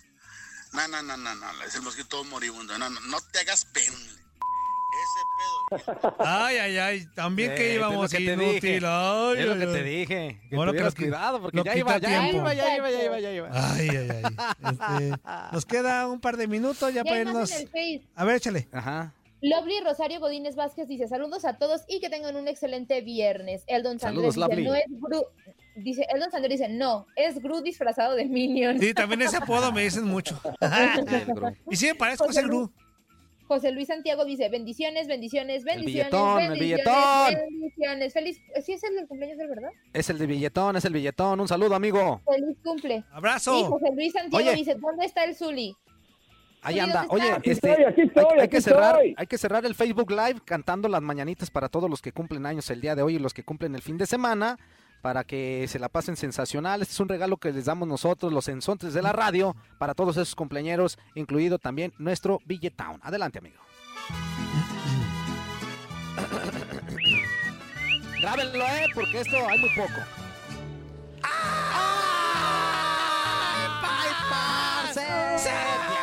[0.74, 2.78] No, no, no, no, no, es el mosquito todo moribundo.
[2.78, 3.96] No, no, no te hagas pena.
[6.20, 7.06] Ay, ay, ay.
[7.16, 8.62] También Eh, que es íbamos lo que te inútil.
[8.62, 8.80] dije.
[8.86, 10.42] Ay, Es lo que te dije.
[10.50, 12.38] Que Bueno, tuvieras lo qui- cuidado, porque ya iba, ya tiempo.
[12.38, 13.50] iba, ya iba, ya iba, ya iba.
[13.52, 14.24] Ay, ay, ay.
[15.10, 15.20] Este,
[15.52, 17.52] nos queda un par de minutos ya Ya para irnos.
[18.16, 18.68] A ver, échale.
[18.72, 19.14] Ajá.
[19.42, 23.64] Lovely Rosario Godínez Vázquez dice saludos a todos y que tengan un excelente viernes.
[23.68, 24.64] Eldon Saludos, dice, Lovely.
[24.66, 25.24] no es Gru,
[25.76, 28.80] dice, Eldon dice, no, es Gru disfrazado de Minion.
[28.80, 30.40] Sí, también ese apodo me dicen mucho.
[31.70, 32.72] y sí, me parezco a ese Gru.
[33.48, 37.50] José Luis Santiago dice, bendiciones, bendiciones, bendiciones, billetón, el bendiciones, billetón.
[37.50, 38.14] bendiciones.
[38.14, 39.70] Feliz, sí es el del cumpleaños del verdad.
[39.94, 41.40] Es el de billetón, es el billetón.
[41.40, 42.22] Un saludo, amigo.
[42.26, 43.04] Feliz cumple.
[43.12, 43.60] Abrazo.
[43.60, 44.56] Y José Luis Santiago Oye.
[44.56, 45.76] dice, ¿dónde está el Zuli?
[46.62, 47.06] Ahí anda.
[47.06, 49.16] ¿dónde Oye, este, estoy, aquí estoy, hay, que cerrar, estoy.
[49.16, 52.68] hay que cerrar el Facebook Live cantando las mañanitas para todos los que cumplen años
[52.72, 54.58] el día de hoy y los que cumplen el fin de semana
[55.06, 56.82] para que se la pasen sensacional.
[56.82, 60.18] Este es un regalo que les damos nosotros, los ensontes de la radio, para todos
[60.18, 63.00] esos cumpleañeros, incluido también nuestro Billetown.
[63.04, 63.62] Adelante, amigo.
[68.20, 70.02] Grábenlo, eh, porque esto hay muy poco.
[75.92, 75.95] Y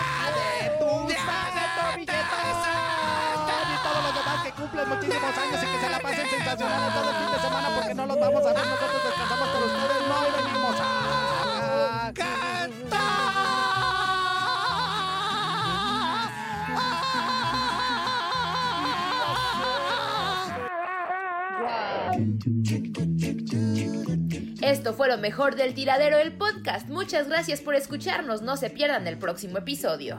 [4.72, 8.46] muchísimos años y que se la pasen todo el fin de semana porque no vamos
[8.46, 8.64] a ver.
[8.64, 10.92] Nosotros no venimos a
[24.62, 26.88] Esto fue lo mejor del tiradero del podcast.
[26.88, 28.42] Muchas gracias por escucharnos.
[28.42, 30.18] No se pierdan el próximo episodio.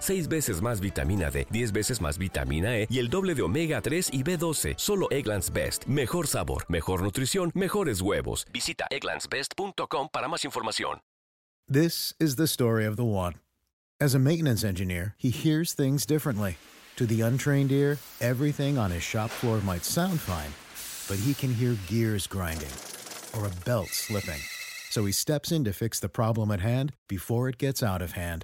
[0.01, 3.81] 6 veces más vitamina D, 10 veces más vitamina E y el doble de omega
[3.81, 4.75] 3 y B12.
[4.77, 5.85] Solo Egglands Best.
[5.85, 8.45] Mejor sabor, mejor nutrición, mejores huevos.
[8.53, 11.01] Visita egglandsbest.com para más información.
[11.71, 13.35] This is the story of the one.
[14.01, 16.57] As a maintenance engineer, he hears things differently.
[16.97, 20.51] To the untrained ear, everything on his shop floor might sound fine,
[21.07, 22.73] but he can hear gears grinding
[23.37, 24.41] or a belt slipping.
[24.89, 28.13] So he steps in to fix the problem at hand before it gets out of
[28.13, 28.43] hand.